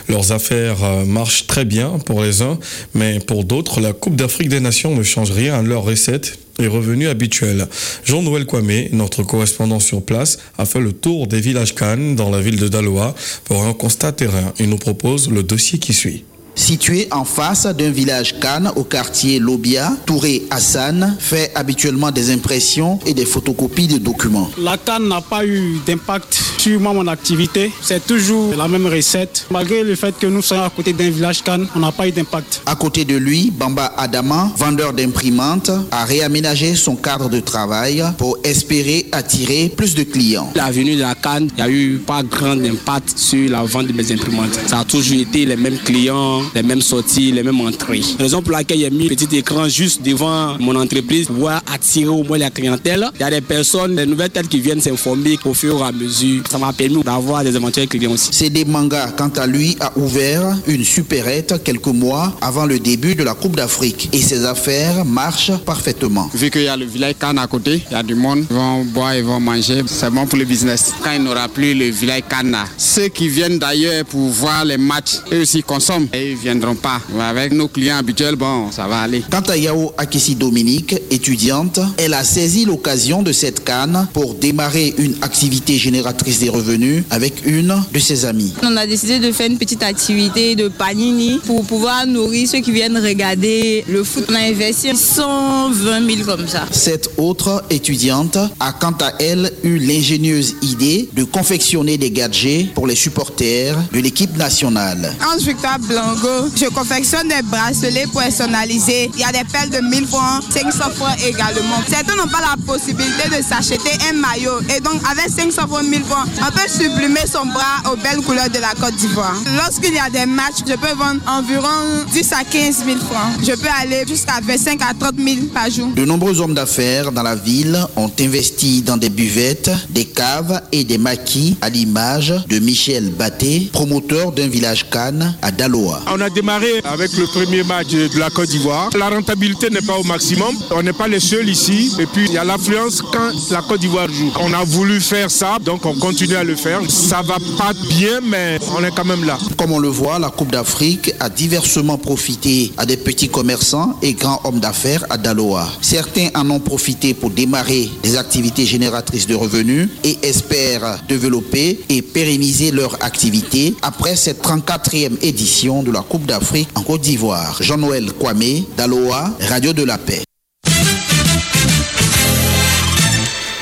Leurs 0.08 0.32
affaires 0.32 0.82
euh, 0.84 1.04
marchent 1.04 1.46
très 1.46 1.64
bien 1.64 1.98
pour 2.04 2.22
les 2.22 2.42
uns, 2.42 2.58
mais 2.94 3.18
pour 3.20 3.44
d'autres, 3.44 3.80
la 3.80 3.92
Coupe 3.92 4.16
d'Afrique 4.16 4.48
des 4.48 4.60
Nations 4.60 4.94
ne 4.94 5.02
change 5.02 5.30
rien 5.30 5.54
à 5.54 5.62
leurs 5.62 5.82
recettes 5.82 6.38
et 6.58 6.66
revenus 6.66 7.08
habituels. 7.08 7.66
Jean-Noël 8.04 8.46
Kwame, 8.46 8.88
notre 8.92 9.22
correspondant 9.22 9.80
sur 9.80 10.02
place, 10.02 10.38
a 10.58 10.64
fait 10.64 10.80
le 10.80 10.92
tour 10.92 11.26
des 11.26 11.40
villages 11.40 11.74
Cannes 11.74 12.16
dans 12.16 12.30
la 12.30 12.40
ville 12.40 12.58
de 12.58 12.68
Daloa 12.68 13.14
pour 13.44 13.64
un 13.64 13.72
constat 13.72 14.12
terrain. 14.12 14.52
Il 14.58 14.68
nous 14.68 14.78
propose 14.78 15.30
le 15.30 15.42
dossier 15.42 15.78
qui 15.78 15.92
suit. 15.92 16.24
Situé 16.54 17.08
en 17.10 17.24
face 17.24 17.66
d'un 17.66 17.90
village 17.90 18.38
Cannes 18.38 18.70
au 18.76 18.84
quartier 18.84 19.38
Lobia, 19.38 19.92
Touré 20.06 20.42
Hassan 20.50 21.16
fait 21.18 21.50
habituellement 21.54 22.10
des 22.10 22.30
impressions 22.30 22.98
et 23.06 23.14
des 23.14 23.24
photocopies 23.24 23.88
de 23.88 23.98
documents. 23.98 24.50
La 24.58 24.76
canne 24.76 25.08
n'a 25.08 25.20
pas 25.20 25.44
eu 25.46 25.78
d'impact 25.86 26.40
sur 26.58 26.78
moi, 26.78 26.92
mon 26.92 27.06
activité. 27.08 27.72
C'est 27.82 28.06
toujours 28.06 28.54
la 28.54 28.68
même 28.68 28.86
recette. 28.86 29.46
Malgré 29.50 29.82
le 29.82 29.96
fait 29.96 30.16
que 30.16 30.26
nous 30.26 30.42
soyons 30.42 30.62
à 30.62 30.70
côté 30.70 30.92
d'un 30.92 31.10
village 31.10 31.42
Cannes, 31.42 31.66
on 31.74 31.80
n'a 31.80 31.90
pas 31.90 32.06
eu 32.06 32.12
d'impact. 32.12 32.62
À 32.66 32.76
côté 32.76 33.04
de 33.04 33.16
lui, 33.16 33.50
Bamba 33.50 33.92
Adama, 33.96 34.52
vendeur 34.56 34.92
d'imprimantes, 34.92 35.70
a 35.90 36.04
réaménagé 36.04 36.76
son 36.76 36.94
cadre 36.94 37.28
de 37.28 37.40
travail 37.40 38.04
pour 38.18 38.38
espérer 38.44 39.06
attirer 39.10 39.72
plus 39.76 39.94
de 39.94 40.04
clients. 40.04 40.52
La 40.54 40.70
venue 40.70 40.94
de 40.94 41.00
la 41.00 41.14
canne, 41.16 41.48
il 41.50 41.54
n'y 41.56 41.62
a 41.62 41.70
eu 41.70 41.98
pas 41.98 42.22
grand 42.22 42.62
impact 42.64 43.18
sur 43.18 43.50
la 43.50 43.64
vente 43.64 43.88
de 43.88 43.92
mes 43.92 44.12
imprimantes. 44.12 44.56
Ça 44.66 44.80
a 44.80 44.84
toujours 44.84 45.18
été 45.18 45.44
les 45.44 45.56
mêmes 45.56 45.78
clients, 45.78 46.41
les 46.54 46.62
mêmes 46.62 46.82
sorties, 46.82 47.32
les 47.32 47.42
mêmes 47.42 47.60
entrées. 47.60 48.02
Raison 48.18 48.42
pour 48.42 48.52
laquelle 48.52 48.78
j'ai 48.78 48.90
mis 48.90 49.06
un 49.06 49.08
petit 49.08 49.36
écran 49.36 49.68
juste 49.68 50.02
devant 50.02 50.58
mon 50.58 50.74
entreprise 50.76 51.26
pour 51.26 51.36
pouvoir 51.36 51.62
attirer 51.72 52.08
au 52.08 52.22
moins 52.22 52.38
la 52.38 52.50
clientèle. 52.50 53.08
Il 53.14 53.20
y 53.20 53.24
a 53.24 53.30
des 53.30 53.40
personnes, 53.40 53.96
des 53.96 54.06
nouvelles 54.06 54.30
têtes 54.30 54.48
qui 54.48 54.60
viennent 54.60 54.80
s'informer 54.80 55.38
au 55.44 55.54
fur 55.54 55.78
et 55.78 55.82
à 55.82 55.92
mesure. 55.92 56.42
Ça 56.50 56.58
m'a 56.58 56.72
permis 56.72 57.02
d'avoir 57.02 57.44
des 57.44 57.54
éventuels 57.56 57.88
clients 57.88 58.12
aussi. 58.12 58.32
CD 58.32 58.64
Manga, 58.64 59.08
quant 59.16 59.30
à 59.36 59.46
lui, 59.46 59.76
a 59.80 59.92
ouvert 59.96 60.56
une 60.66 60.84
supérette 60.84 61.62
quelques 61.64 61.86
mois 61.86 62.32
avant 62.40 62.66
le 62.66 62.78
début 62.78 63.14
de 63.14 63.22
la 63.22 63.34
Coupe 63.34 63.56
d'Afrique 63.56 64.08
et 64.12 64.20
ses 64.20 64.44
affaires 64.44 65.04
marchent 65.04 65.52
parfaitement. 65.64 66.30
Vu 66.34 66.50
qu'il 66.50 66.62
y 66.62 66.68
a 66.68 66.76
le 66.76 66.84
village 66.84 67.14
Cannes 67.18 67.38
à 67.38 67.46
côté, 67.46 67.82
il 67.90 67.92
y 67.92 67.96
a 67.96 68.02
du 68.02 68.14
monde, 68.14 68.44
ils 68.50 68.56
vont 68.56 68.84
boire, 68.84 69.14
ils 69.14 69.24
vont 69.24 69.40
manger, 69.40 69.82
c'est 69.86 70.10
bon 70.10 70.26
pour 70.26 70.38
le 70.38 70.44
business. 70.44 70.92
Quand 71.02 71.12
il 71.12 71.22
n'aura 71.22 71.48
plus 71.48 71.74
le 71.74 71.86
village 71.90 72.22
Cannes, 72.28 72.56
ceux 72.76 73.08
qui 73.08 73.28
viennent 73.28 73.58
d'ailleurs 73.58 74.04
pour 74.04 74.28
voir 74.28 74.64
les 74.64 74.78
matchs, 74.78 75.18
eux 75.32 75.42
aussi 75.42 75.62
consomment 75.62 76.08
et 76.12 76.31
ils 76.32 76.38
viendront 76.38 76.74
pas. 76.74 77.00
Mais 77.14 77.22
avec 77.22 77.52
nos 77.52 77.68
clients 77.68 77.98
habituels, 77.98 78.36
bon, 78.36 78.70
ça 78.70 78.86
va 78.86 79.00
aller. 79.00 79.22
Quant 79.30 79.40
à 79.40 79.56
Yao 79.56 79.92
Akissi 79.98 80.34
Dominique, 80.34 80.94
étudiante, 81.10 81.78
elle 81.98 82.14
a 82.14 82.24
saisi 82.24 82.64
l'occasion 82.64 83.22
de 83.22 83.32
cette 83.32 83.64
canne 83.64 84.08
pour 84.12 84.34
démarrer 84.34 84.94
une 84.98 85.14
activité 85.22 85.76
génératrice 85.76 86.38
des 86.38 86.48
revenus 86.48 87.04
avec 87.10 87.44
une 87.44 87.74
de 87.92 87.98
ses 87.98 88.24
amies. 88.24 88.54
On 88.62 88.76
a 88.76 88.86
décidé 88.86 89.18
de 89.18 89.30
faire 89.30 89.50
une 89.50 89.58
petite 89.58 89.82
activité 89.82 90.56
de 90.56 90.68
panini 90.68 91.38
pour 91.46 91.64
pouvoir 91.64 92.06
nourrir 92.06 92.48
ceux 92.48 92.60
qui 92.60 92.72
viennent 92.72 92.96
regarder 92.96 93.84
le 93.88 94.02
foot. 94.02 94.24
On 94.30 94.34
a 94.34 94.40
investi 94.40 94.96
120 94.96 96.16
000 96.16 96.24
comme 96.24 96.48
ça. 96.48 96.66
Cette 96.70 97.10
autre 97.18 97.64
étudiante 97.70 98.38
a 98.58 98.72
quant 98.72 98.96
à 99.00 99.12
elle 99.20 99.52
eu 99.62 99.78
l'ingénieuse 99.78 100.56
idée 100.62 101.10
de 101.12 101.24
confectionner 101.24 101.98
des 101.98 102.10
gadgets 102.10 102.72
pour 102.74 102.86
les 102.86 102.94
supporters 102.94 103.76
de 103.92 104.00
l'équipe 104.00 104.36
nationale. 104.36 105.14
Ange 105.20 105.42
Victor 105.42 105.78
Je 106.22 106.68
confectionne 106.68 107.26
des 107.26 107.42
bracelets 107.42 108.06
personnalisés. 108.06 109.10
Il 109.14 109.20
y 109.20 109.24
a 109.24 109.32
des 109.32 109.42
perles 109.50 109.70
de 109.70 109.80
1000 109.80 110.06
francs, 110.06 110.44
500 110.50 110.90
francs 110.94 111.16
également. 111.26 111.82
Certains 111.88 112.14
n'ont 112.14 112.28
pas 112.28 112.40
la 112.40 112.56
possibilité 112.64 113.28
de 113.28 113.42
s'acheter 113.42 113.90
un 114.08 114.14
maillot. 114.14 114.60
Et 114.76 114.80
donc, 114.80 115.00
avec 115.10 115.28
500 115.30 115.66
francs, 115.66 115.82
1000 115.82 116.04
francs, 116.04 116.28
on 116.40 116.52
peut 116.52 116.68
sublimer 116.68 117.26
son 117.26 117.46
bras 117.46 117.90
aux 117.92 117.96
belles 117.96 118.22
couleurs 118.24 118.48
de 118.50 118.60
la 118.60 118.72
Côte 118.80 118.94
d'Ivoire. 118.96 119.34
Lorsqu'il 119.56 119.94
y 119.94 119.98
a 119.98 120.10
des 120.10 120.26
matchs, 120.26 120.62
je 120.64 120.74
peux 120.74 120.94
vendre 120.94 121.20
environ 121.26 122.04
10 122.12 122.32
à 122.34 122.44
15 122.44 122.84
000 122.86 122.98
francs. 122.98 123.44
Je 123.44 123.52
peux 123.52 123.68
aller 123.80 124.04
jusqu'à 124.06 124.38
25 124.40 124.80
à 124.82 124.94
30 124.94 125.14
000 125.18 125.46
par 125.52 125.70
jour. 125.70 125.88
De 125.96 126.04
nombreux 126.04 126.40
hommes 126.40 126.54
d'affaires 126.54 127.10
dans 127.10 127.24
la 127.24 127.34
ville 127.34 127.84
ont 127.96 128.10
investi 128.20 128.82
dans 128.82 128.96
des 128.96 129.10
buvettes, 129.10 129.70
des 129.90 130.04
caves 130.04 130.62
et 130.70 130.84
des 130.84 130.98
maquis 130.98 131.56
à 131.60 131.68
l'image 131.68 132.32
de 132.48 132.60
Michel 132.60 133.10
Batté, 133.10 133.70
promoteur 133.72 134.30
d'un 134.30 134.46
village 134.46 134.88
Cannes 134.88 135.34
à 135.42 135.50
Daloa. 135.50 136.00
On 136.14 136.20
a 136.20 136.28
démarré 136.28 136.82
avec 136.84 137.16
le 137.16 137.24
premier 137.26 137.62
match 137.62 137.88
de 137.88 138.18
la 138.18 138.28
Côte 138.28 138.50
d'Ivoire. 138.50 138.90
La 138.98 139.08
rentabilité 139.08 139.70
n'est 139.70 139.80
pas 139.80 139.96
au 139.96 140.02
maximum. 140.02 140.54
On 140.70 140.82
n'est 140.82 140.92
pas 140.92 141.08
les 141.08 141.20
seuls 141.20 141.48
ici. 141.48 141.90
Et 141.98 142.04
puis 142.04 142.26
il 142.26 142.34
y 142.34 142.36
a 142.36 142.44
l'affluence 142.44 143.00
quand 143.00 143.30
la 143.50 143.62
Côte 143.62 143.80
d'Ivoire 143.80 144.12
joue. 144.12 144.30
On 144.38 144.52
a 144.52 144.62
voulu 144.62 145.00
faire 145.00 145.30
ça, 145.30 145.56
donc 145.58 145.86
on 145.86 145.94
continue 145.94 146.34
à 146.34 146.44
le 146.44 146.54
faire. 146.54 146.80
Ça 146.90 147.22
va 147.22 147.38
pas 147.56 147.72
bien, 147.88 148.20
mais 148.22 148.58
on 148.76 148.84
est 148.84 148.94
quand 148.94 149.06
même 149.06 149.24
là. 149.24 149.38
Comme 149.56 149.72
on 149.72 149.78
le 149.78 149.88
voit, 149.88 150.18
la 150.18 150.28
Coupe 150.28 150.50
d'Afrique 150.52 151.14
a 151.18 151.30
diversement 151.30 151.96
profité 151.96 152.72
à 152.76 152.84
des 152.84 152.98
petits 152.98 153.30
commerçants 153.30 153.98
et 154.02 154.12
grands 154.12 154.42
hommes 154.44 154.60
d'affaires 154.60 155.06
à 155.08 155.16
Daloa. 155.16 155.66
Certains 155.80 156.28
en 156.34 156.50
ont 156.50 156.60
profité 156.60 157.14
pour 157.14 157.30
démarrer 157.30 157.88
des 158.02 158.18
activités 158.18 158.66
génératrices 158.66 159.26
de 159.26 159.34
revenus 159.34 159.88
et 160.04 160.18
espèrent 160.22 160.98
développer 161.08 161.80
et 161.88 162.02
pérenniser 162.02 162.70
leur 162.70 163.02
activité 163.02 163.74
après 163.80 164.14
cette 164.14 164.42
34e 164.44 165.16
édition 165.22 165.82
de 165.82 165.90
la 165.90 166.01
Coupe 166.02 166.26
d'Afrique 166.26 166.68
en 166.74 166.82
Côte 166.82 167.02
d'Ivoire. 167.02 167.62
Jean-Noël 167.62 168.12
Kwame, 168.12 168.64
Daloa, 168.76 169.32
Radio 169.48 169.72
de 169.72 169.84
la 169.84 169.98
Paix. 169.98 170.22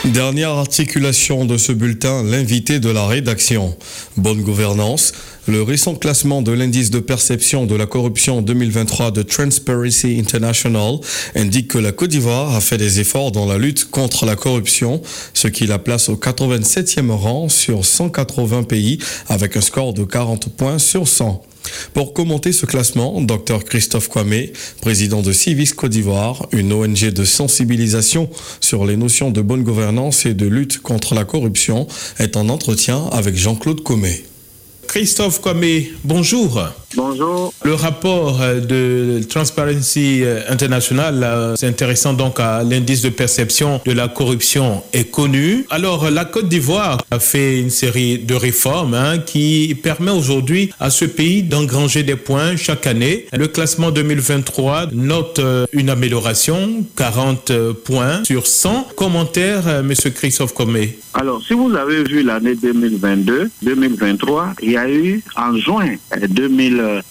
Dernière 0.04 0.50
articulation 0.50 1.44
de 1.44 1.58
ce 1.58 1.72
bulletin, 1.72 2.24
l'invité 2.24 2.80
de 2.80 2.88
la 2.88 3.06
rédaction. 3.06 3.76
Bonne 4.16 4.40
gouvernance. 4.40 5.12
Le 5.46 5.62
récent 5.62 5.94
classement 5.94 6.42
de 6.42 6.52
l'indice 6.52 6.90
de 6.90 7.00
perception 7.00 7.66
de 7.66 7.74
la 7.74 7.86
corruption 7.86 8.40
2023 8.40 9.10
de 9.10 9.22
Transparency 9.22 10.18
International 10.18 10.96
indique 11.34 11.68
que 11.68 11.78
la 11.78 11.92
Côte 11.92 12.10
d'Ivoire 12.10 12.54
a 12.56 12.60
fait 12.60 12.78
des 12.78 12.98
efforts 13.00 13.30
dans 13.30 13.46
la 13.46 13.58
lutte 13.58 13.90
contre 13.90 14.24
la 14.24 14.36
corruption, 14.36 15.02
ce 15.34 15.48
qui 15.48 15.66
la 15.66 15.78
place 15.78 16.08
au 16.08 16.16
87e 16.16 17.10
rang 17.10 17.48
sur 17.48 17.84
180 17.84 18.62
pays 18.62 18.98
avec 19.28 19.56
un 19.56 19.60
score 19.60 19.92
de 19.92 20.04
40 20.04 20.48
points 20.56 20.78
sur 20.78 21.06
100. 21.06 21.42
Pour 21.94 22.12
commenter 22.12 22.52
ce 22.52 22.66
classement, 22.66 23.20
Dr 23.20 23.64
Christophe 23.64 24.08
Kwame, 24.08 24.46
président 24.80 25.22
de 25.22 25.32
Civis 25.32 25.72
Côte 25.72 25.90
d'Ivoire, 25.90 26.46
une 26.52 26.72
ONG 26.72 27.10
de 27.10 27.24
sensibilisation 27.24 28.30
sur 28.60 28.86
les 28.86 28.96
notions 28.96 29.30
de 29.30 29.40
bonne 29.40 29.62
gouvernance 29.62 30.26
et 30.26 30.34
de 30.34 30.46
lutte 30.46 30.78
contre 30.78 31.14
la 31.14 31.24
corruption, 31.24 31.86
est 32.18 32.36
en 32.36 32.48
entretien 32.48 33.06
avec 33.12 33.36
Jean-Claude 33.36 33.82
Comé. 33.82 34.24
Christophe 34.86 35.40
Kwame, 35.40 35.84
bonjour. 36.04 36.60
Bonjour. 36.96 37.52
Le 37.64 37.74
rapport 37.74 38.40
de 38.40 39.20
Transparency 39.28 40.24
International 40.48 41.54
s'intéressant 41.56 42.14
donc 42.14 42.40
à 42.40 42.64
l'indice 42.64 43.02
de 43.02 43.10
perception 43.10 43.80
de 43.84 43.92
la 43.92 44.08
corruption 44.08 44.82
est 44.92 45.10
connu. 45.10 45.66
Alors 45.70 46.10
la 46.10 46.24
Côte 46.24 46.48
d'Ivoire 46.48 46.98
a 47.10 47.20
fait 47.20 47.60
une 47.60 47.70
série 47.70 48.18
de 48.18 48.34
réformes 48.34 48.94
hein, 48.94 49.18
qui 49.18 49.78
permet 49.80 50.10
aujourd'hui 50.10 50.72
à 50.80 50.90
ce 50.90 51.04
pays 51.04 51.42
d'engranger 51.42 52.02
des 52.02 52.16
points 52.16 52.56
chaque 52.56 52.86
année. 52.86 53.26
Le 53.32 53.46
classement 53.46 53.90
2023 53.90 54.88
note 54.92 55.40
une 55.72 55.90
amélioration, 55.90 56.84
40 56.96 57.52
points 57.84 58.24
sur 58.24 58.46
100. 58.46 58.88
Commentaire, 58.96 59.82
Monsieur 59.84 60.10
Christophe 60.10 60.54
Comé. 60.54 60.98
Alors, 61.12 61.42
si 61.42 61.54
vous 61.54 61.74
avez 61.74 62.04
vu 62.04 62.22
l'année 62.22 62.54
2022-2023, 62.54 64.54
il 64.62 64.70
y 64.70 64.76
a 64.76 64.88
eu 64.88 65.20
en 65.36 65.56
juin 65.56 65.96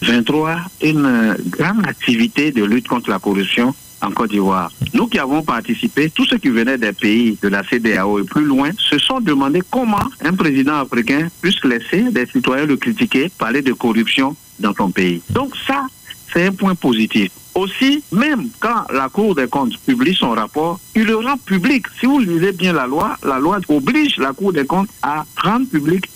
2023 0.02 0.58
une 0.82 1.36
grande 1.48 1.86
activité 1.88 2.52
de 2.52 2.64
lutte 2.64 2.88
contre 2.88 3.10
la 3.10 3.20
corruption 3.20 3.74
en 4.02 4.12
Côte 4.12 4.32
d'Ivoire. 4.32 4.72
Nous 4.94 5.08
qui 5.08 5.20
avons 5.20 5.42
participé, 5.44 6.10
tous 6.10 6.26
ceux 6.26 6.38
qui 6.38 6.50
venaient 6.50 6.78
des 6.78 6.94
pays 6.94 7.38
de 7.42 7.48
la 7.48 7.64
CDAO 7.64 8.20
et 8.20 8.24
plus 8.24 8.46
loin, 8.46 8.70
se 8.78 8.98
sont 8.98 9.20
demandé 9.20 9.62
comment 9.70 9.98
un 10.24 10.34
président 10.34 10.76
africain 10.76 11.28
puisse 11.42 11.64
laisser 11.64 12.04
des 12.12 12.26
citoyens 12.26 12.66
le 12.66 12.78
critiquer, 12.78 13.30
parler 13.38 13.62
de 13.62 13.74
corruption 13.74 14.36
dans 14.60 14.74
son 14.74 14.92
pays. 14.92 15.22
Donc 15.30 15.54
ça, 15.68 15.86
c'est 16.32 16.46
un 16.46 16.54
point 16.54 16.76
positif. 16.76 17.32
Aussi, 17.56 18.04
même 18.12 18.48
quand 18.60 18.86
la 18.94 19.10
Cour 19.10 19.36
des 19.36 19.48
comptes 19.48 19.78
publie 19.86 20.16
son 20.16 20.30
rapport, 20.30 20.80
il 20.96 21.04
le 21.04 21.18
rend 21.18 21.36
public. 21.38 21.88
Si 22.00 22.06
vous 22.06 22.20
lisez 22.20 22.54
bien 22.54 22.74
la 22.74 22.86
loi, 22.86 23.18
la 23.24 23.40
loi 23.40 23.60
oblige 23.68 24.18
la 24.18 24.34
Cour 24.34 24.54
des 24.54 24.66
comptes 24.66 24.90
à 25.02 25.26
rendre 25.44 25.68
public. 25.68 26.08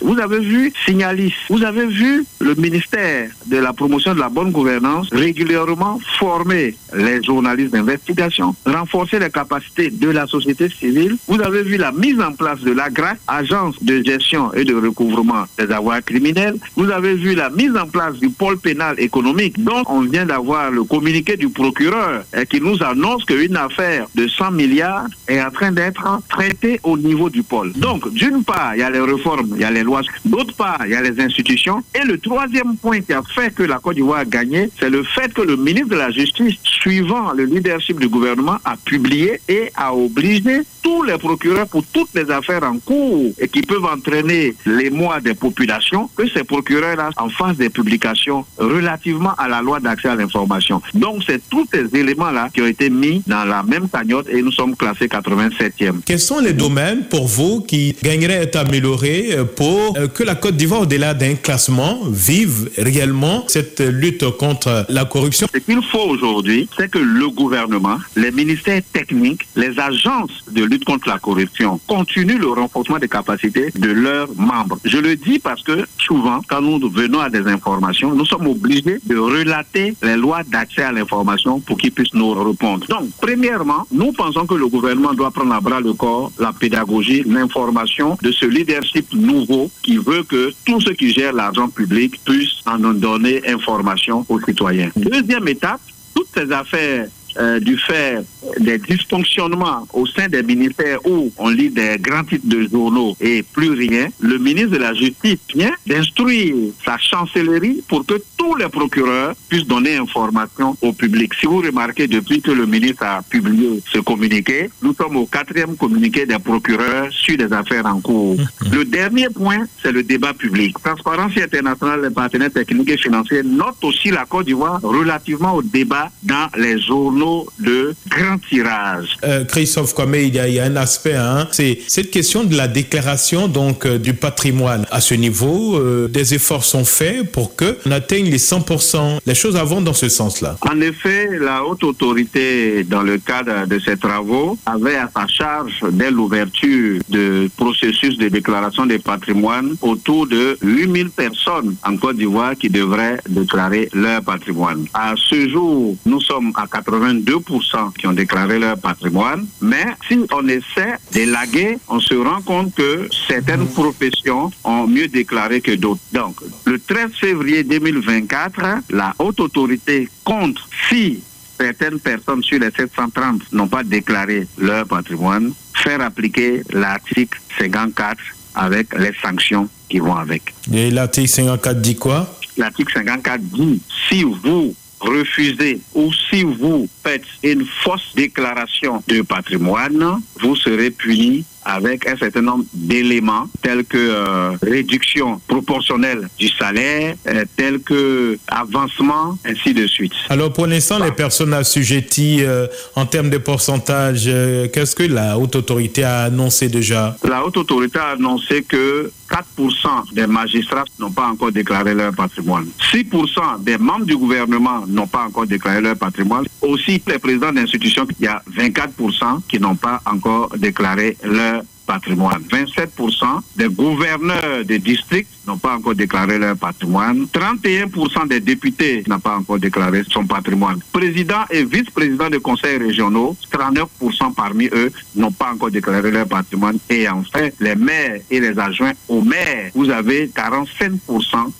Vous 0.00 0.18
avez 0.18 0.38
vu 0.38 0.72
Signalis, 0.84 1.34
vous 1.50 1.62
avez 1.64 1.86
vu 1.86 2.24
le 2.40 2.54
ministère 2.54 3.30
de 3.46 3.56
la 3.56 3.72
promotion 3.72 4.14
de 4.14 4.20
la 4.20 4.28
bonne 4.28 4.52
gouvernance 4.52 5.08
régulièrement 5.12 5.98
former 6.18 6.76
les 6.94 7.22
journalistes 7.22 7.72
d'investigation, 7.72 8.54
renforcer 8.64 9.18
les 9.18 9.30
capacités 9.30 9.90
de 9.90 10.10
la 10.10 10.26
société 10.26 10.68
civile. 10.68 11.16
Vous 11.26 11.40
avez 11.40 11.62
vu 11.62 11.76
la 11.76 11.92
mise 11.92 12.20
en 12.20 12.32
place 12.32 12.60
de 12.60 12.72
l'AGRAC, 12.72 13.18
Agence 13.26 13.82
de 13.82 14.02
gestion 14.04 14.52
et 14.52 14.64
de 14.64 14.74
recouvrement 14.74 15.44
des 15.58 15.70
avoirs 15.72 16.02
criminels. 16.04 16.56
Vous 16.76 16.90
avez 16.90 17.14
vu 17.14 17.34
la 17.34 17.50
mise 17.50 17.76
en 17.76 17.86
place 17.86 18.14
du 18.14 18.30
pôle 18.30 18.58
pénal 18.58 18.94
économique. 18.98 19.62
Donc, 19.62 19.90
on 19.90 20.00
vient 20.02 20.26
d'avoir 20.26 20.70
le 20.70 20.84
communiqué 20.84 21.36
du 21.36 21.48
procureur 21.48 22.22
qui 22.50 22.60
nous 22.60 22.82
annonce 22.82 23.24
qu'une 23.24 23.56
affaire 23.56 24.06
de 24.14 24.28
100 24.28 24.52
milliards 24.52 25.06
est 25.28 25.40
en 25.42 25.50
train 25.50 25.72
d'être 25.72 26.20
traitée 26.28 26.78
au 26.84 26.96
niveau 26.96 27.28
du 27.30 27.42
pôle. 27.42 27.72
Donc, 27.72 28.12
d'une 28.12 28.44
part, 28.44 28.74
il 28.74 28.80
y 28.80 28.82
a 28.82 28.90
les 28.90 29.00
réformes, 29.00 29.55
il 29.56 29.62
y 29.62 29.64
a 29.64 29.70
les 29.70 29.82
lois. 29.82 30.02
D'autre 30.24 30.54
part, 30.54 30.80
il 30.84 30.92
y 30.92 30.94
a 30.94 31.02
les 31.02 31.18
institutions. 31.20 31.82
Et 31.94 32.06
le 32.06 32.18
troisième 32.18 32.76
point 32.76 33.00
qui 33.00 33.12
a 33.12 33.22
fait 33.22 33.52
que 33.54 33.62
la 33.62 33.78
Côte 33.78 33.96
d'Ivoire 33.96 34.20
a 34.20 34.24
gagné, 34.24 34.70
c'est 34.78 34.90
le 34.90 35.02
fait 35.02 35.32
que 35.32 35.42
le 35.42 35.56
ministre 35.56 35.88
de 35.88 35.96
la 35.96 36.10
Justice, 36.10 36.54
suivant 36.62 37.32
le 37.32 37.44
leadership 37.44 37.98
du 37.98 38.08
gouvernement, 38.08 38.58
a 38.64 38.76
publié 38.76 39.40
et 39.48 39.70
a 39.74 39.94
obligé 39.94 40.60
tous 40.86 41.02
les 41.02 41.18
procureurs 41.18 41.66
pour 41.66 41.84
toutes 41.92 42.14
les 42.14 42.30
affaires 42.30 42.62
en 42.62 42.78
cours 42.78 43.32
et 43.40 43.48
qui 43.48 43.62
peuvent 43.62 43.84
entraîner 43.84 44.54
les 44.64 44.88
mois 44.88 45.20
des 45.20 45.34
populations, 45.34 46.08
que 46.16 46.28
ces 46.28 46.44
procureurs-là 46.44 47.10
en 47.16 47.28
fassent 47.28 47.56
des 47.56 47.70
publications 47.70 48.44
relativement 48.56 49.34
à 49.36 49.48
la 49.48 49.60
loi 49.62 49.80
d'accès 49.80 50.10
à 50.10 50.14
l'information. 50.14 50.80
Donc, 50.94 51.24
c'est 51.26 51.42
tous 51.50 51.66
ces 51.74 51.92
éléments-là 51.98 52.50
qui 52.54 52.62
ont 52.62 52.68
été 52.68 52.88
mis 52.88 53.20
dans 53.26 53.44
la 53.44 53.64
même 53.64 53.88
cagnotte 53.88 54.28
et 54.28 54.40
nous 54.42 54.52
sommes 54.52 54.76
classés 54.76 55.06
87e. 55.06 56.02
Quels 56.06 56.20
sont 56.20 56.38
les 56.38 56.52
domaines 56.52 57.02
pour 57.08 57.26
vous 57.26 57.62
qui 57.62 57.96
gagneraient 58.00 58.38
à 58.38 58.42
être 58.42 58.54
améliorés 58.54 59.36
pour 59.56 59.96
que 60.14 60.22
la 60.22 60.36
Côte 60.36 60.56
d'Ivoire, 60.56 60.82
au-delà 60.82 61.14
d'un 61.14 61.34
classement, 61.34 61.98
vive 62.08 62.70
réellement 62.78 63.42
cette 63.48 63.80
lutte 63.80 64.30
contre 64.36 64.86
la 64.88 65.04
corruption? 65.04 65.48
Ce 65.52 65.58
qu'il 65.58 65.82
faut 65.82 66.06
aujourd'hui, 66.08 66.68
c'est 66.78 66.88
que 66.88 67.00
le 67.00 67.28
gouvernement, 67.28 67.98
les 68.14 68.30
ministères 68.30 68.82
techniques, 68.92 69.48
les 69.56 69.76
agences 69.80 70.44
de 70.52 70.62
lutte 70.62 70.75
contre 70.84 71.08
la 71.08 71.18
corruption 71.18 71.80
continuent 71.86 72.38
le 72.38 72.48
renforcement 72.48 72.98
des 72.98 73.08
capacités 73.08 73.70
de 73.76 73.90
leurs 73.90 74.28
membres. 74.36 74.78
Je 74.84 74.98
le 74.98 75.16
dis 75.16 75.38
parce 75.38 75.62
que 75.62 75.86
souvent, 75.98 76.40
quand 76.48 76.60
nous 76.60 76.90
venons 76.90 77.20
à 77.20 77.30
des 77.30 77.46
informations, 77.46 78.14
nous 78.14 78.26
sommes 78.26 78.46
obligés 78.46 78.98
de 79.04 79.16
relater 79.16 79.94
les 80.02 80.16
lois 80.16 80.42
d'accès 80.46 80.82
à 80.82 80.92
l'information 80.92 81.60
pour 81.60 81.76
qu'ils 81.78 81.92
puissent 81.92 82.14
nous 82.14 82.32
répondre. 82.32 82.86
Donc, 82.88 83.08
premièrement, 83.20 83.86
nous 83.92 84.12
pensons 84.12 84.46
que 84.46 84.54
le 84.54 84.68
gouvernement 84.68 85.14
doit 85.14 85.30
prendre 85.30 85.54
à 85.54 85.60
bras 85.60 85.80
le 85.80 85.92
corps 85.92 86.32
la 86.38 86.52
pédagogie, 86.52 87.22
l'information 87.26 88.16
de 88.22 88.30
ce 88.30 88.46
leadership 88.46 89.12
nouveau 89.12 89.70
qui 89.82 89.96
veut 89.96 90.22
que 90.22 90.52
tous 90.64 90.80
ceux 90.80 90.94
qui 90.94 91.12
gèrent 91.12 91.32
l'argent 91.32 91.68
public 91.68 92.20
puissent 92.24 92.62
en 92.66 92.78
donner 92.78 93.42
information 93.48 94.24
aux 94.28 94.40
citoyens. 94.40 94.90
Deuxième 94.96 95.48
étape, 95.48 95.80
toutes 96.14 96.28
ces 96.34 96.50
affaires 96.52 97.06
euh, 97.38 97.60
du 97.60 97.76
fait 97.76 98.24
des 98.60 98.78
dysfonctionnements 98.78 99.86
au 99.92 100.06
sein 100.06 100.28
des 100.28 100.42
ministères 100.42 100.98
où 101.06 101.32
on 101.38 101.48
lit 101.48 101.70
des 101.70 101.96
grands 102.00 102.24
titres 102.24 102.46
de 102.46 102.68
journaux 102.68 103.16
et 103.20 103.42
plus 103.42 103.70
rien, 103.70 104.08
le 104.20 104.38
ministre 104.38 104.70
de 104.70 104.78
la 104.78 104.94
Justice 104.94 105.38
vient 105.54 105.72
d'instruire 105.86 106.54
sa 106.84 106.98
chancellerie 106.98 107.82
pour 107.88 108.04
que 108.04 108.14
tous 108.36 108.54
les 108.56 108.68
procureurs 108.68 109.34
puissent 109.48 109.66
donner 109.66 109.96
information 109.96 110.76
au 110.82 110.92
public. 110.92 111.32
Si 111.34 111.46
vous 111.46 111.60
remarquez, 111.60 112.06
depuis 112.06 112.40
que 112.40 112.50
le 112.50 112.66
ministre 112.66 113.04
a 113.04 113.22
publié 113.22 113.82
ce 113.92 113.98
communiqué, 113.98 114.70
nous 114.82 114.94
sommes 114.94 115.16
au 115.16 115.26
quatrième 115.26 115.76
communiqué 115.76 116.26
des 116.26 116.38
procureurs 116.38 117.10
sur 117.10 117.36
des 117.36 117.52
affaires 117.52 117.86
en 117.86 118.00
cours. 118.00 118.36
Le 118.72 118.84
dernier 118.84 119.28
point, 119.28 119.66
c'est 119.82 119.92
le 119.92 120.02
débat 120.02 120.34
public. 120.34 120.76
Transparence 120.82 121.32
internationale, 121.36 122.02
les 122.02 122.10
partenaires 122.10 122.52
techniques 122.52 122.90
et 122.90 122.98
financiers 122.98 123.42
notent 123.42 123.82
aussi 123.82 124.10
la 124.10 124.24
Côte 124.24 124.46
d'Ivoire 124.46 124.80
relativement 124.82 125.54
au 125.54 125.62
débat 125.62 126.10
dans 126.22 126.48
les 126.56 126.80
journaux 126.80 127.46
de 127.58 127.94
grand 128.36 128.48
tirage. 128.48 129.16
Euh, 129.24 129.44
Christophe 129.44 129.94
Kwame, 129.94 130.16
il 130.16 130.34
y, 130.34 130.38
a, 130.38 130.48
il 130.48 130.54
y, 130.54 130.60
a 130.60 130.64
un 130.64 130.76
aspect, 130.76 131.14
hein, 131.14 131.48
c'est 131.50 131.78
cette 131.88 132.10
question 132.10 132.44
de 132.44 132.56
la 132.56 132.68
déclaration 132.68 133.48
donc 133.48 133.86
euh, 133.86 133.98
du 133.98 134.14
patrimoine. 134.14 134.86
À 134.90 135.00
ce 135.00 135.14
niveau, 135.14 135.76
euh, 135.76 136.08
des 136.08 136.34
efforts 136.34 136.64
sont 136.64 136.84
faits 136.84 137.30
pour 137.30 137.56
que 137.56 137.78
on 137.86 137.90
atteigne 137.90 138.30
les 138.30 138.38
100%. 138.38 139.18
Les 139.26 139.34
choses 139.34 139.56
vont 139.56 139.80
dans 139.80 139.94
ce 139.94 140.08
sens-là. 140.08 140.56
En 140.60 140.80
effet, 140.80 141.25
la 141.38 141.64
haute 141.64 141.84
autorité, 141.84 142.84
dans 142.84 143.02
le 143.02 143.18
cadre 143.18 143.66
de 143.66 143.78
ses 143.78 143.96
travaux, 143.96 144.58
avait 144.66 144.96
à 144.96 145.10
sa 145.14 145.26
charge, 145.26 145.80
dès 145.90 146.10
l'ouverture 146.10 147.00
du 147.08 147.50
processus 147.56 148.18
de 148.18 148.28
déclaration 148.28 148.86
des 148.86 148.98
patrimoines, 148.98 149.76
autour 149.82 150.26
de 150.26 150.56
8000 150.62 151.10
personnes 151.10 151.76
en 151.84 151.96
Côte 151.96 152.16
d'Ivoire 152.16 152.54
qui 152.56 152.68
devraient 152.68 153.20
déclarer 153.28 153.88
leur 153.92 154.22
patrimoine. 154.22 154.86
À 154.94 155.14
ce 155.16 155.48
jour, 155.48 155.96
nous 156.04 156.20
sommes 156.20 156.52
à 156.56 156.66
82% 156.66 157.92
qui 157.98 158.06
ont 158.06 158.12
déclaré 158.12 158.58
leur 158.58 158.78
patrimoine, 158.78 159.46
mais 159.60 159.86
si 160.08 160.18
on 160.32 160.46
essaie 160.48 160.96
d'élaguer, 161.12 161.78
on 161.88 162.00
se 162.00 162.14
rend 162.14 162.40
compte 162.42 162.74
que 162.74 163.08
certaines 163.28 163.66
professions 163.66 164.50
ont 164.64 164.86
mieux 164.86 165.08
déclaré 165.08 165.60
que 165.60 165.72
d'autres. 165.72 166.00
Donc, 166.12 166.36
le 166.64 166.78
13 166.78 167.10
février 167.20 167.62
2024, 167.64 168.82
la 168.90 169.14
haute 169.18 169.40
autorité 169.40 170.08
compte 170.24 170.58
si 170.88 171.22
certaines 171.58 171.98
personnes 172.00 172.42
sur 172.42 172.58
les 172.58 172.70
730 172.70 173.52
n'ont 173.52 173.68
pas 173.68 173.82
déclaré 173.82 174.46
leur 174.58 174.86
patrimoine, 174.86 175.52
faire 175.74 176.00
appliquer 176.00 176.62
l'article 176.72 177.38
54 177.58 178.16
avec 178.54 178.96
les 178.98 179.12
sanctions 179.22 179.68
qui 179.88 179.98
vont 179.98 180.16
avec. 180.16 180.54
Et 180.72 180.90
l'article 180.90 181.28
54 181.28 181.80
dit 181.80 181.96
quoi? 181.96 182.38
L'article 182.56 182.92
54 182.94 183.40
dit 183.40 183.80
si 184.08 184.22
vous 184.22 184.74
refusez 185.00 185.80
ou 185.94 186.10
si 186.30 186.42
vous 186.42 186.88
faites 187.04 187.24
une 187.42 187.66
fausse 187.66 188.12
déclaration 188.14 189.02
de 189.08 189.20
patrimoine, 189.22 190.20
vous 190.40 190.56
serez 190.56 190.90
puni 190.90 191.44
avec 191.66 192.06
un 192.06 192.16
certain 192.16 192.42
nombre 192.42 192.64
d'éléments 192.72 193.48
tels 193.60 193.84
que 193.84 193.98
euh, 193.98 194.50
réduction 194.62 195.40
proportionnelle 195.48 196.28
du 196.38 196.48
salaire, 196.48 197.16
euh, 197.26 197.44
tels 197.56 197.80
que 197.80 198.38
avancement, 198.46 199.36
ainsi 199.44 199.74
de 199.74 199.86
suite. 199.86 200.12
Alors 200.28 200.52
pour 200.52 200.68
l'instant, 200.68 201.04
les 201.04 201.10
personnes 201.10 201.52
assujetties 201.52 202.38
euh, 202.42 202.68
en 202.94 203.04
termes 203.04 203.30
de 203.30 203.38
pourcentage, 203.38 204.30
qu'est-ce 204.72 204.94
que 204.94 205.02
la 205.02 205.38
haute 205.38 205.56
autorité 205.56 206.04
a 206.04 206.22
annoncé 206.24 206.68
déjà? 206.68 207.16
La 207.24 207.44
haute 207.44 207.56
autorité 207.56 207.98
a 207.98 208.10
annoncé 208.10 208.62
que 208.62 209.10
4% 209.30 210.12
des 210.14 210.26
magistrats 210.26 210.84
n'ont 210.98 211.10
pas 211.10 211.28
encore 211.28 211.52
déclaré 211.52 211.94
leur 211.94 212.14
patrimoine. 212.14 212.66
6% 212.92 213.62
des 213.62 213.78
membres 213.78 214.06
du 214.06 214.16
gouvernement 214.16 214.86
n'ont 214.86 215.06
pas 215.06 215.24
encore 215.24 215.46
déclaré 215.46 215.80
leur 215.80 215.96
patrimoine. 215.96 216.44
Aussi, 216.62 217.02
les 217.06 217.18
présidents 217.18 217.52
d'institutions, 217.52 218.06
il 218.18 218.24
y 218.24 218.28
a 218.28 218.42
24% 218.50 219.42
qui 219.48 219.58
n'ont 219.58 219.76
pas 219.76 220.00
encore 220.06 220.50
déclaré 220.56 221.16
leur 221.22 221.62
patrimoine. 221.62 221.75
27% 221.88 223.40
des 223.56 223.68
gouverneurs 223.68 224.64
des 224.64 224.78
districts 224.78 225.30
n'ont 225.46 225.58
pas 225.58 225.76
encore 225.76 225.94
déclaré 225.94 226.38
leur 226.38 226.56
patrimoine. 226.56 227.26
31% 227.32 228.28
des 228.28 228.40
députés 228.40 229.04
n'ont 229.06 229.20
pas 229.20 229.36
encore 229.36 229.58
déclaré 229.58 230.02
son 230.08 230.26
patrimoine. 230.26 230.80
Président 230.92 231.44
et 231.50 231.64
vice-président 231.64 232.28
de 232.28 232.38
conseils 232.38 232.78
régionaux, 232.78 233.36
39% 233.52 234.34
parmi 234.34 234.66
eux 234.72 234.90
n'ont 235.14 235.30
pas 235.30 235.52
encore 235.52 235.70
déclaré 235.70 236.10
leur 236.10 236.26
patrimoine. 236.26 236.78
Et 236.90 237.08
enfin, 237.08 237.48
les 237.60 237.76
maires 237.76 238.20
et 238.30 238.40
les 238.40 238.58
adjoints 238.58 238.92
aux 239.08 239.22
maires, 239.22 239.70
vous 239.74 239.90
avez 239.90 240.28
45% 240.28 240.90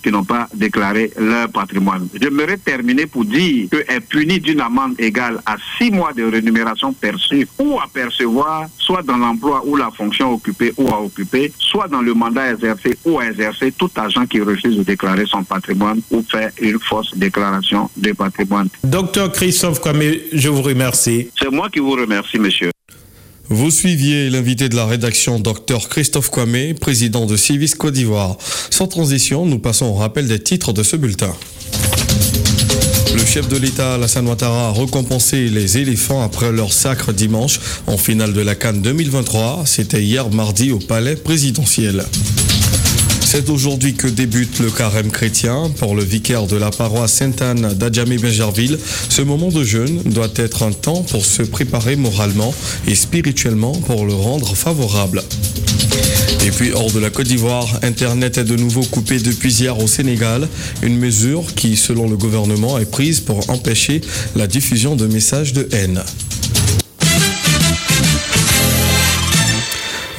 qui 0.03 0.11
n'ont 0.11 0.25
pas 0.25 0.47
déclaré 0.53 1.11
leur 1.17 1.49
patrimoine. 1.49 2.07
J'aimerais 2.19 2.57
terminer 2.57 3.05
pour 3.05 3.23
dire 3.23 3.69
que 3.69 3.77
est 3.77 4.01
puni 4.01 4.39
d'une 4.39 4.59
amende 4.59 4.99
égale 4.99 5.41
à 5.45 5.55
6 5.77 5.91
mois 5.91 6.13
de 6.13 6.23
rémunération 6.23 6.91
perçue 6.93 7.47
ou 7.59 7.79
à 7.79 7.87
percevoir, 7.91 8.65
soit 8.77 9.03
dans 9.03 9.17
l'emploi 9.17 9.63
ou 9.65 9.75
la 9.75 9.91
fonction 9.91 10.16
occupée 10.25 10.73
ou 10.77 10.87
à 10.89 11.01
occuper, 11.01 11.51
soit 11.59 11.87
dans 11.87 12.01
le 12.01 12.13
mandat 12.13 12.51
exercé 12.51 12.97
ou 13.05 13.19
à 13.19 13.27
exercer 13.27 13.71
tout 13.71 13.89
agent 13.95 14.25
qui 14.25 14.41
refuse 14.41 14.77
de 14.77 14.83
déclarer 14.83 15.25
son 15.25 15.43
patrimoine 15.43 16.01
ou 16.11 16.23
fait 16.29 16.53
une 16.61 16.79
fausse 16.79 17.15
déclaration 17.15 17.89
de 17.97 18.11
patrimoine. 18.11 18.69
Docteur 18.83 19.31
Christophe 19.31 19.81
Kwame, 19.81 20.13
je 20.33 20.49
vous 20.49 20.61
remercie. 20.61 21.29
C'est 21.39 21.51
moi 21.51 21.69
qui 21.69 21.79
vous 21.79 21.91
remercie, 21.91 22.39
monsieur. 22.39 22.71
Vous 23.49 23.71
suiviez 23.71 24.29
l'invité 24.29 24.67
de 24.67 24.75
la 24.75 24.85
rédaction, 24.85 25.39
Dr 25.39 25.87
Christophe 25.89 26.29
Kwame, 26.29 26.73
président 26.79 27.25
de 27.25 27.37
Civis 27.37 27.75
Côte 27.75 27.93
d'Ivoire. 27.93 28.37
Sans 28.69 28.87
transition, 28.87 29.45
nous 29.45 29.59
passons 29.59 29.85
au 29.85 29.93
rappel 29.93 30.27
des 30.27 30.39
titres 30.39 30.73
de 30.73 30.83
ce 30.83 30.97
bulletin. 30.97 31.33
Le 33.17 33.25
chef 33.25 33.47
de 33.49 33.57
l'État, 33.57 33.95
Alassane 33.95 34.27
Ouattara, 34.27 34.67
a 34.67 34.71
récompensé 34.71 35.49
les 35.49 35.79
éléphants 35.79 36.21
après 36.21 36.51
leur 36.51 36.71
sacre 36.71 37.11
dimanche 37.11 37.59
en 37.87 37.97
finale 37.97 38.31
de 38.31 38.41
la 38.41 38.53
Cannes 38.53 38.81
2023. 38.81 39.63
C'était 39.65 40.03
hier 40.03 40.29
mardi 40.29 40.71
au 40.71 40.77
palais 40.77 41.15
présidentiel. 41.15 42.05
C'est 43.25 43.49
aujourd'hui 43.49 43.95
que 43.95 44.07
débute 44.07 44.59
le 44.59 44.69
carême 44.69 45.09
chrétien. 45.09 45.71
Pour 45.79 45.95
le 45.95 46.03
vicaire 46.03 46.45
de 46.45 46.57
la 46.57 46.69
paroisse 46.69 47.13
Sainte-Anne 47.13 47.73
d'Adjamé-Benjerville, 47.73 48.77
ce 49.09 49.21
moment 49.23 49.49
de 49.49 49.63
jeûne 49.63 50.03
doit 50.05 50.29
être 50.35 50.63
un 50.63 50.71
temps 50.71 51.01
pour 51.01 51.25
se 51.25 51.41
préparer 51.41 51.95
moralement 51.95 52.53
et 52.87 52.95
spirituellement 52.95 53.73
pour 53.73 54.05
le 54.05 54.13
rendre 54.13 54.55
favorable. 54.55 55.23
Et 56.45 56.51
puis 56.51 56.71
hors 56.71 56.91
de 56.91 56.99
la 56.99 57.09
Côte 57.09 57.27
d'Ivoire, 57.27 57.79
Internet 57.83 58.37
est 58.37 58.43
de 58.43 58.55
nouveau 58.55 58.81
coupé 58.83 59.19
depuis 59.19 59.53
hier 59.53 59.77
au 59.79 59.87
Sénégal, 59.87 60.47
une 60.81 60.97
mesure 60.97 61.53
qui, 61.55 61.75
selon 61.75 62.09
le 62.09 62.15
gouvernement, 62.15 62.77
est 62.79 62.89
prise 62.89 63.19
pour 63.19 63.49
empêcher 63.49 64.01
la 64.35 64.47
diffusion 64.47 64.95
de 64.95 65.07
messages 65.07 65.53
de 65.53 65.67
haine. 65.71 66.03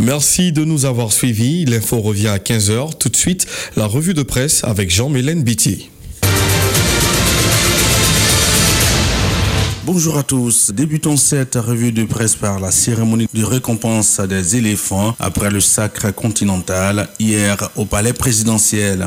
Merci 0.00 0.52
de 0.52 0.64
nous 0.64 0.84
avoir 0.84 1.12
suivis. 1.12 1.64
L'info 1.64 2.00
revient 2.00 2.28
à 2.28 2.38
15h. 2.38 2.96
Tout 2.98 3.08
de 3.08 3.16
suite, 3.16 3.46
la 3.76 3.86
revue 3.86 4.14
de 4.14 4.22
presse 4.22 4.62
avec 4.64 4.90
Jean-Mélène 4.90 5.42
Bitty. 5.42 5.90
Bonjour 9.90 10.18
à 10.18 10.22
tous. 10.22 10.70
Débutons 10.70 11.16
cette 11.16 11.54
revue 11.54 11.92
de 11.92 12.04
presse 12.04 12.36
par 12.36 12.60
la 12.60 12.70
cérémonie 12.70 13.26
de 13.32 13.42
récompense 13.42 14.20
des 14.20 14.54
éléphants 14.54 15.16
après 15.18 15.50
le 15.50 15.60
sacre 15.60 16.10
continental 16.10 17.08
hier 17.18 17.56
au 17.74 17.86
palais 17.86 18.12
présidentiel. 18.12 19.06